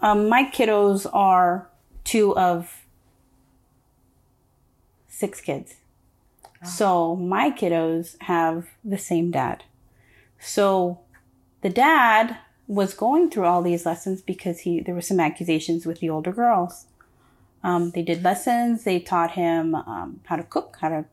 um, 0.00 0.28
my 0.28 0.50
kiddos 0.50 1.06
are 1.12 1.68
two 2.04 2.36
of 2.36 2.86
six 5.08 5.40
kids. 5.40 5.74
So 6.64 7.14
my 7.14 7.50
kiddos 7.50 8.20
have 8.22 8.66
the 8.84 8.98
same 8.98 9.30
dad. 9.30 9.62
So 10.40 11.00
the 11.60 11.70
dad 11.70 12.38
was 12.66 12.92
going 12.92 13.30
through 13.30 13.44
all 13.44 13.62
these 13.62 13.86
lessons 13.86 14.20
because 14.20 14.60
he 14.60 14.80
there 14.80 14.94
were 14.94 15.00
some 15.00 15.20
accusations 15.20 15.86
with 15.86 16.00
the 16.00 16.10
older 16.10 16.32
girls. 16.32 16.86
Um, 17.66 17.90
they 17.90 18.02
did 18.02 18.22
lessons. 18.22 18.84
They 18.84 19.00
taught 19.00 19.32
him 19.32 19.74
um, 19.74 20.20
how 20.26 20.36
to 20.36 20.44
cook, 20.44 20.78
how 20.80 20.88
to 20.88 21.04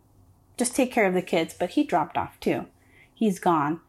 just 0.56 0.76
take 0.76 0.92
care 0.92 1.08
of 1.08 1.16
the 1.16 1.22
kids. 1.24 1.56
But 1.58 1.72
he 1.72 1.84
dropped 1.84 2.16
off 2.16 2.40
too. 2.40 2.68
He's 3.14 3.40
gone 3.40 3.80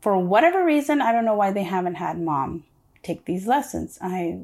for 0.00 0.18
whatever 0.18 0.64
reason. 0.64 1.00
I 1.00 1.12
don't 1.12 1.24
know 1.24 1.36
why 1.36 1.52
they 1.52 1.62
haven't 1.62 1.94
had 1.94 2.20
mom 2.20 2.64
take 3.04 3.24
these 3.24 3.46
lessons. 3.46 3.98
I 4.02 4.38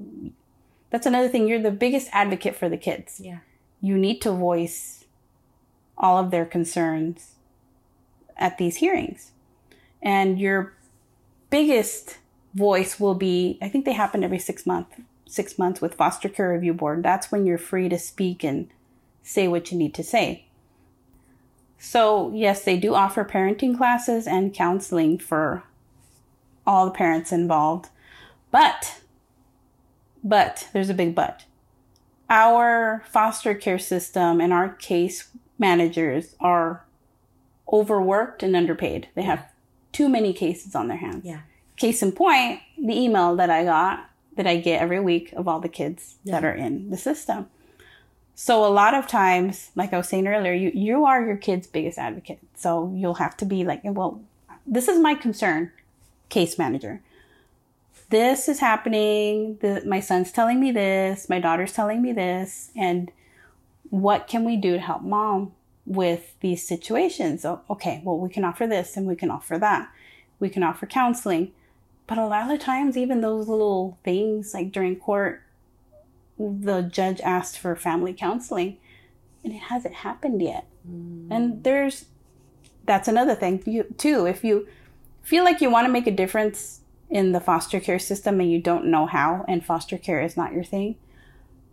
that's 0.91 1.07
another 1.07 1.29
thing. 1.29 1.49
You're 1.49 1.63
the 1.63 1.73
biggest 1.73 2.09
advocate 2.13 2.55
for 2.55 2.69
the 2.69 2.77
kids 2.77 3.21
Yeah. 3.23 3.39
you 3.81 3.99
need 3.99 4.21
to 4.23 4.31
voice 4.31 5.05
all 5.99 6.17
of 6.19 6.31
their 6.31 6.45
concerns 6.47 7.33
at 8.37 8.57
these 8.59 8.77
hearings. 8.77 9.33
And 10.01 10.39
your 10.39 10.75
biggest 11.51 12.19
voice 12.55 13.01
will 13.01 13.17
be 13.17 13.59
I 13.61 13.69
think 13.69 13.85
they 13.85 13.95
happen 13.95 14.23
every 14.23 14.39
6 14.39 14.65
month 14.65 15.01
6 15.27 15.59
months 15.59 15.81
with 15.81 15.95
foster 15.95 16.29
care 16.29 16.53
review 16.53 16.75
board. 16.75 17.03
That's 17.03 17.33
when 17.33 17.47
you're 17.47 17.59
free 17.59 17.89
to 17.89 17.99
speak 17.99 18.45
and 18.45 18.69
say 19.23 19.49
what 19.49 19.73
you 19.73 19.79
need 19.79 19.95
to 19.95 20.05
say. 20.05 20.47
So, 21.79 22.33
yes, 22.35 22.65
they 22.65 22.79
do 22.79 22.95
offer 22.95 23.25
parenting 23.25 23.77
classes 23.77 24.27
and 24.27 24.55
counseling 24.55 25.19
for 25.19 25.65
all 26.67 26.87
the 26.87 26.93
parents 26.93 27.33
involved. 27.33 27.89
But 28.51 29.01
but 30.23 30.69
there's 30.73 30.89
a 30.89 30.95
big 30.95 31.15
but 31.15 31.45
our 32.31 33.05
foster 33.11 33.55
care 33.55 33.79
system 33.79 34.41
and 34.41 34.53
our 34.53 34.71
case 34.71 35.29
managers 35.59 36.35
are 36.41 36.85
overworked 37.71 38.43
and 38.43 38.57
underpaid. 38.57 39.09
They 39.15 39.23
have 39.23 39.47
too 39.93 40.09
many 40.09 40.33
cases 40.33 40.75
on 40.75 40.89
their 40.89 40.97
hands. 40.97 41.25
Yeah. 41.25 41.41
Case 41.77 42.03
in 42.03 42.13
point, 42.13 42.61
the 42.79 42.99
email 42.99 43.37
that 43.37 43.51
I 43.51 43.65
got 43.65 44.09
that 44.37 44.47
I 44.47 44.57
get 44.57 44.81
every 44.81 45.01
week 45.01 45.33
of 45.33 45.47
all 45.49 45.61
the 45.61 45.69
kids 45.69 46.17
that 46.25 46.45
are 46.45 46.55
in 46.55 46.91
the 46.91 46.97
system. 46.97 47.47
So 48.35 48.65
a 48.65 48.69
lot 48.69 48.95
of 48.95 49.07
times, 49.07 49.71
like 49.77 49.93
I 49.93 49.97
was 49.97 50.09
saying 50.09 50.27
earlier, 50.27 50.53
you, 50.53 50.73
you 50.75 51.05
are 51.05 51.25
your 51.25 51.37
kid's 51.37 51.69
biggest 51.69 51.99
advocate. 51.99 52.41
So 52.57 52.93
you'll 52.95 53.15
have 53.15 53.37
to 53.39 53.45
be 53.45 53.65
like, 53.65 53.81
well, 53.85 54.21
this 54.67 54.89
is 54.89 54.99
my 54.99 55.15
concern, 55.15 55.71
case 56.29 56.59
manager 56.59 57.01
this 58.11 58.49
is 58.49 58.61
happening. 58.61 59.59
The, 59.61 59.83
my 59.87 60.01
son's 60.01 60.31
telling 60.31 60.61
me 60.61 60.71
this. 60.71 61.29
My 61.29 61.41
daughter's 61.41 61.73
telling 61.73 62.03
me 62.03 62.13
this. 62.13 62.71
And 62.77 63.11
what 63.91 64.29
can 64.29 64.45
we 64.45 64.57
do 64.57 64.75
to 64.75 64.81
help 64.81 65.03
mom 65.03 65.53
with 65.87 66.35
these 66.41 66.67
situations? 66.67 67.45
Oh, 67.45 67.63
okay, 67.69 68.03
well, 68.05 68.19
we 68.19 68.29
can 68.29 68.45
offer 68.45 68.67
this 68.67 68.97
and 68.97 69.07
we 69.07 69.17
can 69.17 69.31
offer 69.31 69.59
that. 69.59 69.91
We 70.39 70.49
can 70.49 70.63
offer 70.63 70.87
counseling. 70.87 71.53
But 72.07 72.19
a 72.19 72.27
lot 72.27 72.51
of 72.51 72.61
times, 72.61 72.97
even 72.97 73.21
those 73.21 73.49
little 73.49 73.99
things, 74.05 74.53
like 74.53 74.73
during 74.73 74.97
court, 74.97 75.43
the 76.39 76.83
judge 76.83 77.21
asked 77.21 77.59
for 77.59 77.75
family 77.77 78.13
counseling 78.13 78.79
and 79.43 79.53
it 79.53 79.63
hasn't 79.63 79.95
happened 79.95 80.43
yet. 80.43 80.67
Mm. 80.89 81.29
And 81.31 81.65
there's, 81.65 82.07
that's 82.85 83.09
another 83.09 83.35
thing 83.35 83.63
you, 83.67 83.85
too. 83.97 84.27
If 84.27 84.45
you 84.45 84.67
feel 85.23 85.45
like 85.45 85.61
you 85.61 85.71
want 85.71 85.87
to 85.87 85.93
make 85.93 86.07
a 86.07 86.11
difference 86.11 86.81
in 87.09 87.33
the 87.33 87.41
foster 87.41 87.81
care 87.81 87.99
system 87.99 88.41
and 88.41 88.51
you 88.51 88.61
don't 88.61 88.87
know 88.87 89.07
how 89.07 89.45
and 89.49 89.65
foster 89.65 89.97
care 89.97 90.21
is 90.21 90.37
not 90.37 90.53
your 90.53 90.65
thing, 90.65 90.97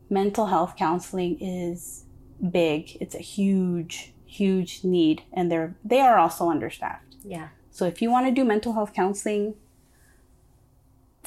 mental 0.09 0.47
health 0.47 0.75
counseling 0.77 1.37
is 1.41 2.05
big. 2.51 2.97
It's 3.01 3.15
a 3.15 3.19
huge, 3.19 4.13
huge 4.25 4.83
need 4.83 5.23
and 5.33 5.51
they're 5.51 5.75
they 5.83 5.99
are 5.99 6.17
also 6.17 6.49
understaffed. 6.49 7.15
Yeah. 7.23 7.49
So 7.71 7.85
if 7.85 8.01
you 8.01 8.11
want 8.11 8.27
to 8.27 8.31
do 8.31 8.45
mental 8.45 8.73
health 8.73 8.93
counseling 8.93 9.55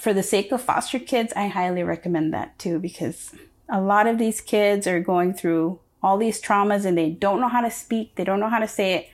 for 0.05 0.13
the 0.13 0.23
sake 0.23 0.53
of 0.53 0.61
foster 0.61 0.99
kids, 0.99 1.33
I 1.35 1.47
highly 1.47 1.83
recommend 1.83 2.35
that 2.35 2.59
too 2.59 2.79
because 2.79 3.35
a 3.71 3.81
lot 3.81 4.07
of 4.07 4.19
these 4.19 4.43
kids 4.43 4.87
are 4.87 5.01
going 5.01 5.33
through 5.33 5.81
all 6.03 6.19
these 6.19 6.43
traumas 6.43 6.85
and 6.85 6.97
they 6.97 7.09
don't 7.09 7.41
know 7.41 7.49
how 7.49 7.63
to 7.63 7.71
speak, 7.71 8.15
they 8.17 8.23
don't 8.23 8.39
know 8.39 8.51
how 8.51 8.59
to 8.59 8.69
say 8.69 8.93
it. 8.93 9.09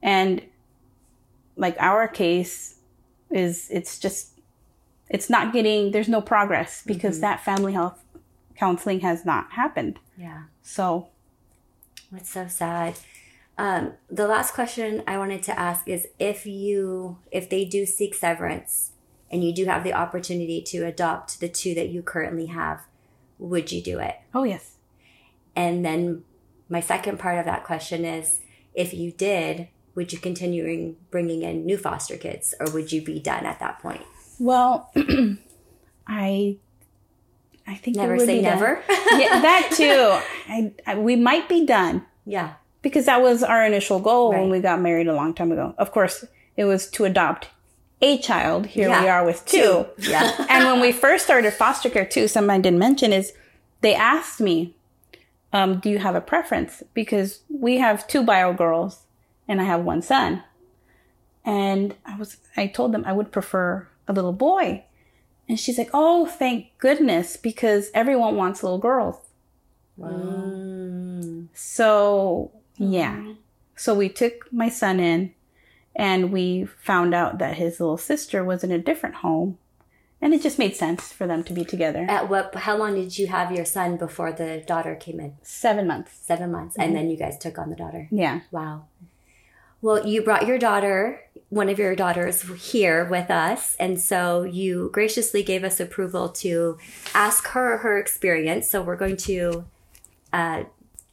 And 0.00 0.40
like 1.56 1.76
our 1.80 2.06
case 2.06 2.76
is 3.28 3.66
it's 3.72 3.98
just 3.98 4.38
it's 5.10 5.28
not 5.28 5.52
getting 5.52 5.90
there's 5.90 6.08
no 6.08 6.20
progress 6.20 6.84
because 6.86 7.18
that 7.18 7.44
family 7.44 7.72
health 7.72 8.00
counseling 8.54 9.00
has 9.00 9.24
not 9.24 9.50
happened. 9.50 9.98
Yeah. 10.16 10.44
So 10.62 11.08
That's 12.12 12.30
so 12.30 12.46
sad. 12.46 12.94
Um, 13.58 13.94
the 14.08 14.28
last 14.28 14.54
question 14.54 15.02
I 15.08 15.18
wanted 15.18 15.42
to 15.44 15.58
ask 15.58 15.88
is 15.88 16.06
if 16.20 16.46
you 16.46 17.18
if 17.32 17.50
they 17.50 17.64
do 17.64 17.84
seek 17.84 18.14
severance 18.14 18.92
and 19.30 19.44
you 19.44 19.52
do 19.52 19.64
have 19.64 19.84
the 19.84 19.92
opportunity 19.92 20.62
to 20.62 20.86
adopt 20.86 21.40
the 21.40 21.48
two 21.48 21.74
that 21.74 21.88
you 21.88 22.02
currently 22.02 22.46
have, 22.46 22.82
would 23.38 23.72
you 23.72 23.82
do 23.82 23.98
it? 23.98 24.16
oh 24.34 24.44
yes. 24.44 24.72
And 25.54 25.84
then 25.84 26.24
my 26.68 26.80
second 26.80 27.18
part 27.18 27.38
of 27.38 27.46
that 27.46 27.64
question 27.64 28.04
is 28.04 28.40
if 28.74 28.92
you 28.92 29.10
did, 29.10 29.68
would 29.94 30.12
you 30.12 30.18
continue 30.18 30.94
bringing 31.10 31.42
in 31.42 31.64
new 31.64 31.78
foster 31.78 32.16
kids 32.16 32.54
or 32.60 32.70
would 32.70 32.92
you 32.92 33.02
be 33.02 33.18
done 33.18 33.46
at 33.46 33.58
that 33.60 33.80
point? 33.80 34.02
Well, 34.38 34.92
I 36.06 36.58
I 37.66 37.74
think 37.74 37.96
Never 37.96 38.16
would 38.16 38.26
say 38.26 38.40
never. 38.40 38.82
yeah, 38.88 39.40
that 39.40 39.72
too. 39.74 40.20
I, 40.52 40.72
I 40.86 40.98
we 40.98 41.16
might 41.16 41.48
be 41.48 41.66
done 41.66 42.04
yeah. 42.24 42.54
because 42.82 43.06
that 43.06 43.22
was 43.22 43.42
our 43.42 43.64
initial 43.64 43.98
goal 43.98 44.30
when 44.30 44.50
we 44.50 44.60
got 44.60 44.80
married 44.80 45.08
a 45.08 45.14
long 45.14 45.34
time 45.34 45.50
ago. 45.50 45.74
Of 45.78 45.90
course, 45.90 46.24
it 46.56 46.64
was 46.64 46.88
to 46.90 47.04
adopt 47.06 47.48
a 48.00 48.18
child. 48.18 48.66
Here 48.66 48.88
we 48.88 49.08
are 49.08 49.24
with 49.24 49.44
two. 49.46 49.86
Yeah. 49.98 50.46
and 50.48 50.64
when 50.64 50.80
we 50.80 50.92
first 50.92 51.24
started 51.24 51.52
foster 51.52 51.88
care 51.90 52.04
too, 52.04 52.28
something 52.28 52.50
I 52.50 52.60
didn't 52.60 52.78
mention 52.78 53.12
is 53.12 53.32
they 53.80 53.94
asked 53.94 54.40
me, 54.40 54.74
um, 55.52 55.78
do 55.78 55.88
you 55.88 55.98
have 55.98 56.14
a 56.14 56.20
preference? 56.20 56.82
Because 56.92 57.40
we 57.48 57.78
have 57.78 58.06
two 58.06 58.22
bio 58.22 58.52
girls 58.52 59.04
and 59.48 59.60
I 59.60 59.64
have 59.64 59.82
one 59.82 60.02
son. 60.02 60.42
And 61.44 61.94
I 62.04 62.16
was 62.16 62.36
I 62.56 62.66
told 62.66 62.92
them 62.92 63.04
I 63.06 63.12
would 63.12 63.32
prefer 63.32 63.86
a 64.08 64.12
little 64.12 64.32
boy. 64.32 64.84
And 65.48 65.58
she's 65.58 65.78
like, 65.78 65.90
Oh, 65.94 66.26
thank 66.26 66.76
goodness, 66.78 67.36
because 67.36 67.90
everyone 67.94 68.36
wants 68.36 68.62
little 68.62 68.78
girls. 68.78 69.16
Mm. 69.98 71.46
So 71.54 72.50
yeah. 72.76 73.32
So 73.76 73.94
we 73.94 74.08
took 74.08 74.52
my 74.52 74.68
son 74.68 75.00
in 75.00 75.32
and 75.96 76.30
we 76.30 76.66
found 76.66 77.14
out 77.14 77.38
that 77.38 77.56
his 77.56 77.80
little 77.80 77.96
sister 77.96 78.44
was 78.44 78.62
in 78.62 78.70
a 78.70 78.78
different 78.78 79.16
home. 79.16 79.58
And 80.20 80.32
it 80.32 80.42
just 80.42 80.58
made 80.58 80.74
sense 80.76 81.12
for 81.12 81.26
them 81.26 81.44
to 81.44 81.52
be 81.52 81.64
together. 81.64 82.06
At 82.08 82.28
what 82.28 82.54
how 82.54 82.76
long 82.76 82.94
did 82.94 83.18
you 83.18 83.26
have 83.26 83.52
your 83.52 83.64
son 83.64 83.96
before 83.96 84.32
the 84.32 84.62
daughter 84.66 84.94
came 84.94 85.20
in? 85.20 85.36
Seven 85.42 85.86
months. 85.86 86.18
Seven 86.22 86.50
months. 86.50 86.74
Mm-hmm. 86.74 86.82
And 86.82 86.96
then 86.96 87.10
you 87.10 87.16
guys 87.16 87.38
took 87.38 87.58
on 87.58 87.70
the 87.70 87.76
daughter. 87.76 88.08
Yeah. 88.10 88.40
Wow. 88.50 88.86
Well, 89.82 90.06
you 90.06 90.22
brought 90.22 90.46
your 90.46 90.58
daughter, 90.58 91.20
one 91.50 91.68
of 91.68 91.78
your 91.78 91.94
daughters, 91.94 92.42
here 92.72 93.04
with 93.04 93.30
us. 93.30 93.76
And 93.78 94.00
so 94.00 94.42
you 94.42 94.90
graciously 94.92 95.42
gave 95.42 95.64
us 95.64 95.80
approval 95.80 96.30
to 96.30 96.78
ask 97.14 97.48
her 97.48 97.78
her 97.78 97.98
experience. 97.98 98.70
So 98.70 98.82
we're 98.82 98.96
going 98.96 99.18
to 99.18 99.66
uh, 100.32 100.64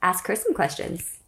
ask 0.02 0.28
her 0.28 0.36
some 0.36 0.54
questions. 0.54 1.20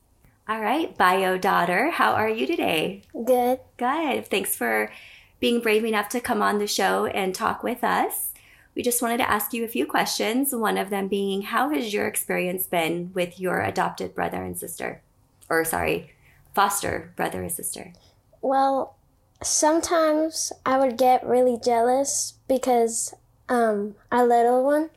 All 0.47 0.61
right, 0.61 0.95
bio 0.95 1.39
daughter, 1.39 1.89
how 1.89 2.11
are 2.11 2.29
you 2.29 2.45
today? 2.45 3.01
Good. 3.13 3.61
Good. 3.77 4.27
Thanks 4.27 4.55
for 4.55 4.91
being 5.39 5.59
brave 5.59 5.83
enough 5.83 6.07
to 6.09 6.21
come 6.21 6.43
on 6.43 6.59
the 6.59 6.67
show 6.67 7.07
and 7.07 7.33
talk 7.33 7.63
with 7.63 7.83
us. 7.83 8.31
We 8.75 8.83
just 8.83 9.01
wanted 9.01 9.17
to 9.17 9.29
ask 9.29 9.53
you 9.53 9.63
a 9.63 9.67
few 9.67 9.87
questions. 9.87 10.53
One 10.53 10.77
of 10.77 10.91
them 10.91 11.07
being, 11.07 11.41
how 11.41 11.71
has 11.71 11.95
your 11.95 12.05
experience 12.05 12.67
been 12.67 13.11
with 13.15 13.39
your 13.39 13.59
adopted 13.61 14.13
brother 14.13 14.43
and 14.43 14.55
sister? 14.55 15.01
Or, 15.49 15.65
sorry, 15.65 16.11
foster 16.53 17.11
brother 17.15 17.41
and 17.41 17.51
sister? 17.51 17.93
Well, 18.39 18.97
sometimes 19.41 20.53
I 20.63 20.77
would 20.77 20.95
get 20.95 21.25
really 21.25 21.57
jealous 21.57 22.35
because 22.47 23.15
um, 23.49 23.95
our 24.11 24.27
little 24.27 24.63
one, 24.63 24.91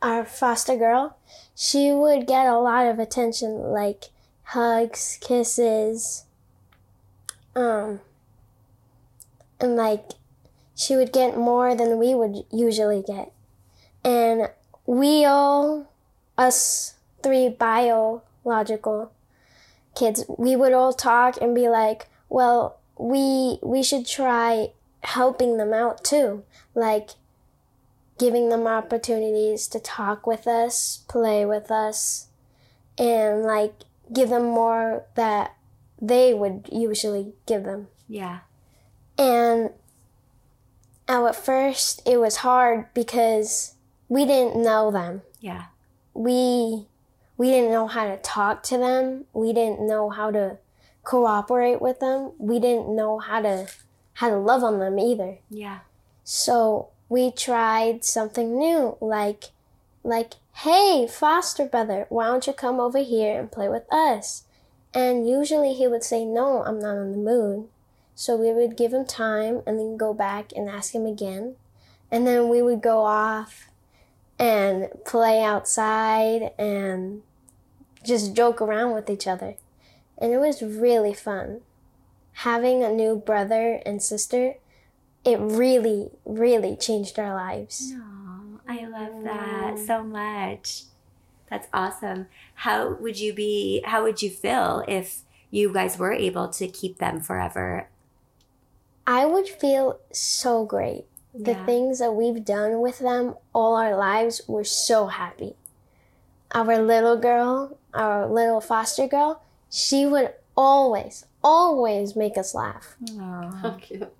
our 0.00 0.24
foster 0.24 0.76
girl, 0.76 1.16
she 1.56 1.90
would 1.90 2.28
get 2.28 2.46
a 2.46 2.60
lot 2.60 2.86
of 2.86 3.00
attention, 3.00 3.72
like 3.72 4.10
hugs, 4.44 5.18
kisses, 5.20 6.24
um, 7.54 8.00
and 9.60 9.76
like 9.76 10.12
she 10.74 10.96
would 10.96 11.12
get 11.12 11.36
more 11.36 11.74
than 11.74 11.98
we 11.98 12.14
would 12.14 12.44
usually 12.52 13.02
get. 13.02 13.32
And 14.04 14.48
we 14.86 15.24
all, 15.24 15.90
us 16.36 16.94
three 17.22 17.48
biological 17.48 19.12
kids, 19.94 20.24
we 20.28 20.56
would 20.56 20.72
all 20.72 20.92
talk 20.92 21.40
and 21.40 21.54
be 21.54 21.68
like, 21.68 22.08
well, 22.28 22.78
we 22.98 23.58
we 23.62 23.82
should 23.82 24.06
try 24.06 24.68
helping 25.02 25.56
them 25.56 25.72
out 25.72 26.04
too, 26.04 26.44
like 26.74 27.10
giving 28.18 28.48
them 28.48 28.66
opportunities 28.66 29.66
to 29.68 29.80
talk 29.80 30.26
with 30.26 30.46
us, 30.46 31.04
play 31.08 31.44
with 31.44 31.70
us, 31.70 32.28
and 32.98 33.42
like 33.42 33.74
give 34.12 34.28
them 34.28 34.44
more 34.44 35.04
that 35.14 35.54
they 36.00 36.34
would 36.34 36.68
usually 36.70 37.34
give 37.46 37.64
them. 37.64 37.88
Yeah. 38.08 38.40
And 39.18 39.70
now 41.08 41.26
at 41.26 41.36
first 41.36 42.02
it 42.06 42.18
was 42.18 42.36
hard 42.36 42.92
because 42.94 43.74
we 44.08 44.24
didn't 44.24 44.62
know 44.62 44.90
them. 44.90 45.22
Yeah. 45.40 45.64
We 46.12 46.86
we 47.36 47.50
didn't 47.50 47.72
know 47.72 47.86
how 47.86 48.06
to 48.06 48.16
talk 48.18 48.62
to 48.64 48.78
them. 48.78 49.24
We 49.32 49.52
didn't 49.52 49.86
know 49.86 50.10
how 50.10 50.30
to 50.30 50.58
cooperate 51.02 51.80
with 51.80 52.00
them. 52.00 52.32
We 52.38 52.60
didn't 52.60 52.94
know 52.94 53.18
how 53.18 53.42
to 53.42 53.66
how 54.14 54.30
to 54.30 54.36
love 54.36 54.62
on 54.62 54.78
them 54.78 54.98
either. 54.98 55.38
Yeah. 55.50 55.80
So 56.22 56.90
we 57.08 57.30
tried 57.30 58.04
something 58.04 58.56
new, 58.56 58.96
like 59.00 59.50
like, 60.04 60.34
hey, 60.58 61.06
foster 61.08 61.66
brother, 61.66 62.06
why 62.08 62.26
don't 62.26 62.46
you 62.46 62.52
come 62.52 62.78
over 62.78 62.98
here 62.98 63.38
and 63.38 63.50
play 63.50 63.68
with 63.68 63.92
us? 63.92 64.44
And 64.94 65.28
usually 65.28 65.74
he 65.74 65.88
would 65.88 66.04
say, 66.04 66.24
no, 66.24 66.62
I'm 66.62 66.78
not 66.78 66.96
in 66.96 67.12
the 67.12 67.18
mood. 67.18 67.68
So 68.14 68.36
we 68.36 68.52
would 68.52 68.76
give 68.76 68.92
him 68.92 69.04
time 69.04 69.62
and 69.66 69.78
then 69.78 69.96
go 69.96 70.14
back 70.14 70.52
and 70.54 70.68
ask 70.68 70.94
him 70.94 71.04
again. 71.06 71.56
And 72.10 72.26
then 72.26 72.48
we 72.48 72.62
would 72.62 72.80
go 72.80 73.00
off 73.00 73.68
and 74.38 74.88
play 75.04 75.42
outside 75.42 76.52
and 76.56 77.22
just 78.04 78.34
joke 78.34 78.60
around 78.60 78.94
with 78.94 79.10
each 79.10 79.26
other. 79.26 79.56
And 80.16 80.32
it 80.32 80.38
was 80.38 80.62
really 80.62 81.14
fun. 81.14 81.62
Having 82.38 82.84
a 82.84 82.92
new 82.92 83.16
brother 83.16 83.80
and 83.84 84.00
sister, 84.00 84.54
it 85.24 85.38
really, 85.40 86.10
really 86.24 86.76
changed 86.76 87.18
our 87.18 87.34
lives. 87.34 87.92
Oh, 87.96 88.13
I 88.68 88.86
love 88.86 89.22
that 89.24 89.74
mm. 89.74 89.86
so 89.86 90.02
much. 90.02 90.84
That's 91.50 91.68
awesome. 91.72 92.26
How 92.54 92.94
would 92.94 93.18
you 93.18 93.32
be 93.32 93.82
how 93.84 94.02
would 94.02 94.22
you 94.22 94.30
feel 94.30 94.84
if 94.88 95.20
you 95.50 95.72
guys 95.72 95.98
were 95.98 96.12
able 96.12 96.48
to 96.48 96.66
keep 96.66 96.98
them 96.98 97.20
forever? 97.20 97.88
I 99.06 99.26
would 99.26 99.48
feel 99.48 100.00
so 100.12 100.64
great. 100.64 101.04
The 101.34 101.52
Yeah. 101.52 101.66
things 101.66 101.98
that 101.98 102.14
we've 102.14 102.44
done 102.44 102.80
with 102.80 103.00
them 103.00 103.34
all 103.52 103.76
our 103.76 103.96
lives, 103.96 104.40
we're 104.48 104.64
so 104.64 105.06
happy. 105.08 105.56
Our 106.52 106.78
little 106.78 107.16
girl, 107.16 107.76
our 107.92 108.26
little 108.26 108.60
foster 108.60 109.06
girl, 109.06 109.42
she 109.68 110.06
would 110.06 110.32
always, 110.56 111.26
always 111.42 112.16
make 112.16 112.38
us 112.38 112.54
laugh. 112.54 112.96
Oh. 113.20 113.76
cute. 113.80 114.12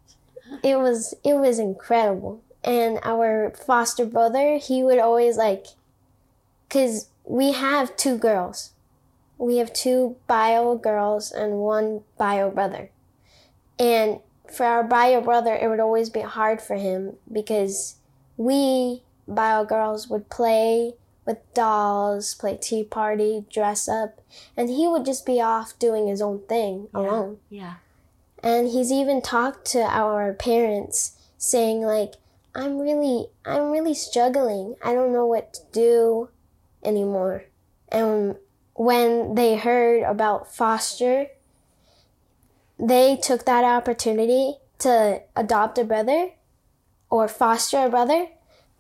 It 0.63 0.79
was 0.79 1.15
it 1.25 1.35
was 1.35 1.59
incredible. 1.59 2.43
And 2.65 2.99
our 3.03 3.51
foster 3.51 4.07
brother, 4.07 4.57
he 4.57 4.83
would 4.83 4.99
always 4.99 5.37
like 5.37 5.67
cuz 6.69 7.09
we 7.25 7.53
have 7.53 7.97
two 7.97 8.17
girls. 8.19 8.73
We 9.39 9.57
have 9.59 9.73
two 9.73 10.17
bio 10.27 10.77
girls 10.77 11.31
and 11.31 11.59
one 11.59 12.05
bio 12.19 12.51
brother. 12.51 12.91
And 13.79 14.21
for 14.51 14.65
our 14.67 14.85
bio 14.85 15.21
brother, 15.21 15.55
it 15.55 15.69
would 15.69 15.81
always 15.81 16.11
be 16.11 16.21
hard 16.21 16.63
for 16.63 16.77
him 16.77 17.17
because 17.31 17.97
we 18.37 19.03
bio 19.27 19.65
girls 19.65 20.09
would 20.09 20.29
play 20.31 20.95
with 21.27 21.39
dolls, 21.55 22.35
play 22.35 22.59
tea 22.61 22.85
party, 22.85 23.45
dress 23.51 23.89
up, 23.89 24.21
and 24.57 24.69
he 24.69 24.87
would 24.87 25.05
just 25.05 25.25
be 25.25 25.41
off 25.41 25.79
doing 25.79 26.07
his 26.07 26.21
own 26.21 26.41
thing 26.49 26.89
alone. 26.93 27.39
Yeah. 27.49 27.75
And 28.43 28.69
he's 28.69 28.93
even 28.93 29.23
talked 29.23 29.65
to 29.69 29.83
our 29.83 30.35
parents 30.35 31.17
saying 31.39 31.81
like, 31.81 32.15
I'm 32.55 32.79
really 32.79 33.27
I'm 33.45 33.71
really 33.71 33.95
struggling. 33.95 34.77
I 34.83 34.95
don't 34.95 35.13
know 35.13 35.27
what 35.27 35.55
to 35.55 35.61
do 35.73 36.29
anymore. 36.85 37.45
And 37.89 38.37
when 38.75 39.35
they 39.35 39.57
heard 39.57 40.03
about 40.03 40.55
foster, 40.55 41.27
they 42.79 43.17
took 43.17 43.45
that 43.45 43.65
opportunity 43.65 44.57
to 44.81 45.23
adopt 45.37 45.79
a 45.79 45.85
brother 45.85 46.31
or 47.11 47.29
foster 47.29 47.79
a 47.79 47.89
brother. 47.89 48.29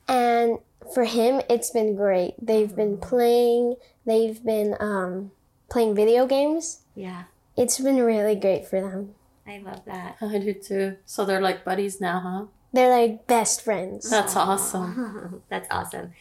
And 0.08 0.58
for 0.92 1.04
him, 1.04 1.40
it's 1.48 1.70
been 1.70 1.96
great. 1.96 2.34
They've 2.40 2.74
been 2.74 2.98
playing, 2.98 3.76
they've 4.04 4.42
been 4.44 4.76
um, 4.80 5.30
playing 5.70 5.94
video 5.94 6.26
games. 6.26 6.82
Yeah. 6.94 7.24
It's 7.56 7.78
been 7.78 8.02
really 8.02 8.34
great 8.34 8.66
for 8.66 8.80
them. 8.80 9.14
I 9.46 9.58
love 9.58 9.84
that. 9.84 10.16
I 10.20 10.38
do 10.38 10.54
too. 10.54 10.96
So 11.06 11.24
they're 11.24 11.40
like 11.40 11.64
buddies 11.64 12.00
now, 12.00 12.20
huh? 12.20 12.46
They're 12.74 12.90
like 12.90 13.28
best 13.28 13.62
friends. 13.62 14.10
That's 14.10 14.34
awesome. 14.34 15.42
That's 15.48 15.68
awesome. 15.70 16.12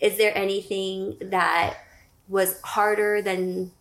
Is 0.00 0.16
there 0.16 0.36
anything 0.36 1.18
that 1.20 1.76
was 2.28 2.60
harder 2.62 3.20
than 3.20 3.72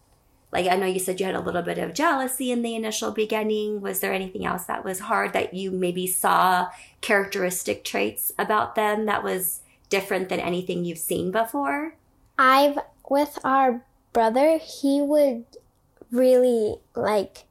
like 0.51 0.67
I 0.67 0.75
know 0.75 0.85
you 0.85 0.99
said 0.99 1.19
you 1.19 1.25
had 1.25 1.35
a 1.35 1.41
little 1.41 1.61
bit 1.61 1.77
of 1.77 1.93
jealousy 1.93 2.51
in 2.51 2.61
the 2.61 2.75
initial 2.75 3.11
beginning. 3.11 3.81
Was 3.81 3.99
there 4.01 4.13
anything 4.13 4.45
else 4.45 4.65
that 4.65 4.83
was 4.83 4.99
hard 4.99 5.33
that 5.33 5.53
you 5.53 5.71
maybe 5.71 6.07
saw 6.07 6.69
characteristic 7.01 7.83
traits 7.83 8.31
about 8.37 8.75
them 8.75 9.05
that 9.05 9.23
was 9.23 9.61
different 9.89 10.29
than 10.29 10.39
anything 10.39 10.83
you've 10.83 10.97
seen 10.97 11.31
before? 11.31 11.95
I've 12.37 12.79
with 13.09 13.39
our 13.43 13.83
brother, 14.13 14.57
he 14.57 15.01
would 15.01 15.45
really 16.11 16.75
like 16.93 17.43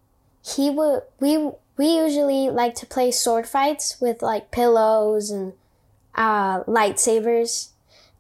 he 0.43 0.71
would 0.71 1.03
we 1.19 1.51
we 1.77 1.87
usually 1.89 2.49
like 2.51 2.75
to 2.77 2.87
play 2.87 3.11
sword 3.11 3.47
fights 3.47 4.01
with 4.01 4.23
like 4.23 4.51
pillows 4.51 5.31
and 5.31 5.53
uh 6.15 6.63
lightsabers 6.65 7.69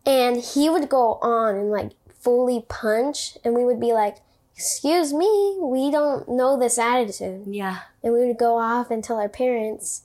and 0.05 0.37
he 0.37 0.69
would 0.69 0.88
go 0.88 1.14
on 1.23 1.55
and 1.57 1.71
like 1.71 1.92
fully 2.21 2.64
punch 2.69 3.38
and 3.45 3.55
we 3.55 3.64
would 3.64 3.81
be 3.81 3.92
like 3.92 4.16
excuse 4.55 5.12
me 5.12 5.57
we 5.61 5.90
don't 5.90 6.29
know 6.29 6.59
this 6.59 6.79
attitude 6.79 7.45
Yeah. 7.47 7.79
and 8.03 8.12
we 8.12 8.27
would 8.27 8.38
go 8.38 8.59
off 8.59 8.90
and 8.90 9.03
tell 9.05 9.19
our 9.19 9.29
parents 9.29 10.03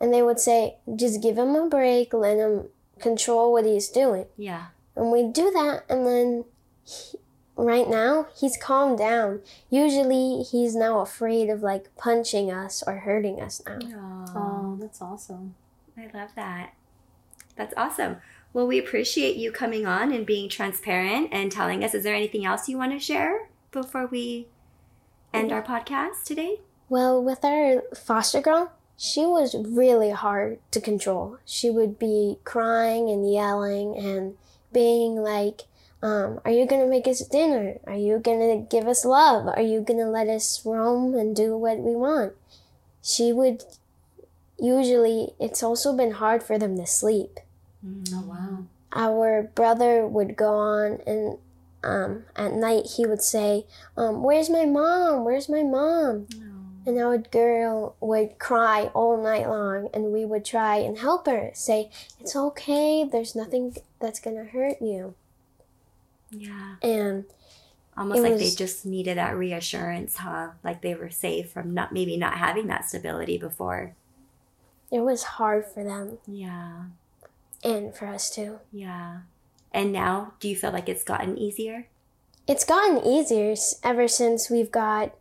and 0.00 0.12
they 0.12 0.22
would 0.22 0.40
say 0.40 0.76
just 0.96 1.22
give 1.22 1.38
him 1.38 1.54
a 1.54 1.68
break 1.68 2.12
let 2.12 2.36
him 2.38 2.68
control 2.98 3.52
what 3.52 3.64
he's 3.64 3.88
doing 3.88 4.26
Yeah. 4.36 4.66
and 4.96 5.10
we'd 5.12 5.32
do 5.32 5.50
that 5.50 5.84
and 5.88 6.06
then 6.06 6.44
he, 6.84 7.18
right 7.64 7.88
now 7.88 8.26
he's 8.38 8.56
calmed 8.56 8.98
down 8.98 9.40
usually 9.68 10.42
he's 10.42 10.74
now 10.74 11.00
afraid 11.00 11.48
of 11.50 11.62
like 11.62 11.94
punching 11.96 12.50
us 12.50 12.82
or 12.86 12.96
hurting 13.00 13.40
us 13.40 13.62
now 13.66 13.78
Oh, 14.28 14.32
Oh, 14.36 14.78
that's 14.80 15.00
awesome. 15.02 15.54
I 15.98 16.08
love 16.14 16.30
that. 16.36 16.74
That's 17.56 17.74
awesome. 17.76 18.16
Well, 18.52 18.66
we 18.66 18.78
appreciate 18.78 19.36
you 19.36 19.52
coming 19.52 19.86
on 19.86 20.12
and 20.12 20.24
being 20.24 20.48
transparent 20.48 21.28
and 21.32 21.50
telling 21.52 21.84
us. 21.84 21.94
Is 21.94 22.04
there 22.04 22.14
anything 22.14 22.44
else 22.46 22.68
you 22.68 22.78
want 22.78 22.92
to 22.92 22.98
share 22.98 23.48
before 23.70 24.06
we 24.06 24.46
end 25.34 25.52
our 25.52 25.62
podcast 25.62 26.24
today? 26.24 26.60
well 26.88 27.22
with 27.22 27.44
our 27.44 27.82
foster 27.94 28.40
girl 28.40 28.72
she 28.96 29.20
was 29.24 29.54
really 29.54 30.10
hard 30.10 30.58
to 30.72 30.80
control 30.80 31.38
she 31.44 31.70
would 31.70 31.98
be 32.00 32.36
crying 32.42 33.08
and 33.08 33.32
yelling 33.32 33.96
and 33.96 34.34
being 34.72 35.14
like 35.14 35.62
um, 36.02 36.40
are 36.44 36.50
you 36.50 36.66
gonna 36.66 36.86
make 36.86 37.06
us 37.06 37.20
dinner 37.26 37.78
are 37.86 37.96
you 37.96 38.18
gonna 38.18 38.56
give 38.58 38.86
us 38.88 39.04
love 39.04 39.46
are 39.48 39.62
you 39.62 39.80
gonna 39.80 40.08
let 40.10 40.28
us 40.28 40.64
roam 40.64 41.14
and 41.14 41.36
do 41.36 41.56
what 41.56 41.78
we 41.78 41.94
want 41.94 42.32
she 43.02 43.32
would 43.32 43.64
usually 44.58 45.30
it's 45.38 45.62
also 45.62 45.96
been 45.96 46.12
hard 46.12 46.42
for 46.42 46.58
them 46.58 46.76
to 46.76 46.86
sleep 46.86 47.38
Oh 48.12 48.20
wow. 48.22 48.64
our 48.92 49.42
brother 49.54 50.06
would 50.06 50.36
go 50.36 50.54
on 50.54 51.00
and 51.06 51.38
um, 51.82 52.24
at 52.36 52.52
night 52.52 52.84
he 52.96 53.06
would 53.06 53.22
say, 53.22 53.64
um, 53.96 54.22
Where's 54.22 54.50
my 54.50 54.66
mom? 54.66 55.24
Where's 55.24 55.48
my 55.48 55.62
mom? 55.62 56.26
And 56.86 56.98
our 56.98 57.18
girl 57.18 57.96
would 58.00 58.38
cry 58.38 58.90
all 58.94 59.22
night 59.22 59.48
long, 59.48 59.88
and 59.94 60.12
we 60.12 60.24
would 60.24 60.44
try 60.44 60.76
and 60.76 60.98
help 60.98 61.26
her. 61.26 61.50
Say, 61.54 61.90
It's 62.18 62.34
okay, 62.36 63.04
there's 63.04 63.34
nothing 63.34 63.76
that's 63.98 64.20
gonna 64.20 64.44
hurt 64.44 64.82
you. 64.82 65.14
Yeah. 66.30 66.76
And 66.82 67.24
Almost 67.96 68.22
like 68.22 68.38
they 68.38 68.50
just 68.50 68.86
needed 68.86 69.18
that 69.18 69.36
reassurance, 69.36 70.16
huh? 70.16 70.50
Like 70.64 70.80
they 70.80 70.94
were 70.94 71.10
safe 71.10 71.50
from 71.50 71.74
not 71.74 71.92
maybe 71.92 72.16
not 72.16 72.34
having 72.38 72.68
that 72.68 72.88
stability 72.88 73.36
before. 73.36 73.94
it 74.92 75.00
was 75.00 75.22
hard 75.22 75.64
for 75.66 75.84
them 75.84 76.18
Yeah. 76.26 76.84
and 77.62 77.94
for 77.94 78.06
us 78.06 78.30
too. 78.30 78.58
Yeah. 78.72 79.18
And 79.72 79.92
now, 79.92 80.32
do 80.40 80.48
you 80.48 80.56
feel 80.56 80.72
like 80.72 80.88
it's 80.88 81.04
gotten 81.04 81.36
easier? 81.38 81.86
It's 82.48 82.64
gotten 82.64 83.04
easier 83.04 83.54
ever 83.84 84.08
since 84.08 84.50
we've 84.50 84.70
got 84.72 85.14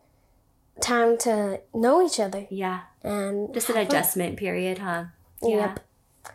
time 0.81 1.17
to 1.19 1.59
know 1.73 2.01
each 2.05 2.19
other 2.19 2.47
Yeah. 2.49 2.81
and 3.03 3.53
Just 3.53 3.69
an 3.69 3.77
adjustment 3.77 4.37
period, 4.37 4.77
huh? 4.79 5.05
Yep. 5.43 5.81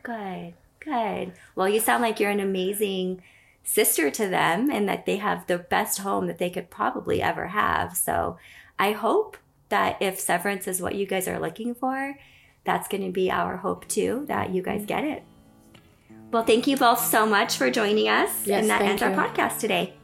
Good. 0.03 0.55
Good. 0.81 1.33
Well, 1.57 1.69
you 1.69 1.81
sound 1.81 2.03
like 2.03 2.21
you're 2.21 2.31
an 2.31 2.41
amazing 2.41 3.23
sister 3.65 4.11
to 4.11 4.29
them 4.29 4.71
and 4.71 4.89
that 4.89 5.07
they 5.07 5.17
have 5.17 5.47
the 5.47 5.59
best 5.59 5.99
home 5.99 6.27
that 6.27 6.39
they 6.39 6.51
could 6.51 6.71
probably 6.71 7.21
ever 7.21 7.49
have. 7.49 7.97
So 7.97 8.39
I 8.79 8.93
hope 8.93 9.37
that 9.71 10.01
if 10.01 10.21
severance 10.21 10.69
is 10.69 10.81
what 10.81 10.95
you 10.95 11.07
guys 11.07 11.27
are 11.27 11.41
looking 11.41 11.75
for, 11.75 12.19
that's 12.65 12.89
going 12.89 13.05
to 13.05 13.11
be 13.11 13.31
our 13.31 13.57
hope 13.57 13.89
too, 13.89 14.25
that 14.29 14.55
you 14.55 14.63
guys 14.63 14.85
get 14.87 15.05
it. 15.05 15.25
Well, 16.31 16.45
thank 16.45 16.67
you 16.67 16.77
both 16.77 17.01
so 17.01 17.27
much 17.27 17.57
for 17.57 17.71
joining 17.71 18.09
us. 18.09 18.47
Yes, 18.47 18.61
and 18.61 18.71
that 18.71 18.83
ends 18.83 19.03
our 19.03 19.11
podcast 19.11 19.61
today. 19.61 19.95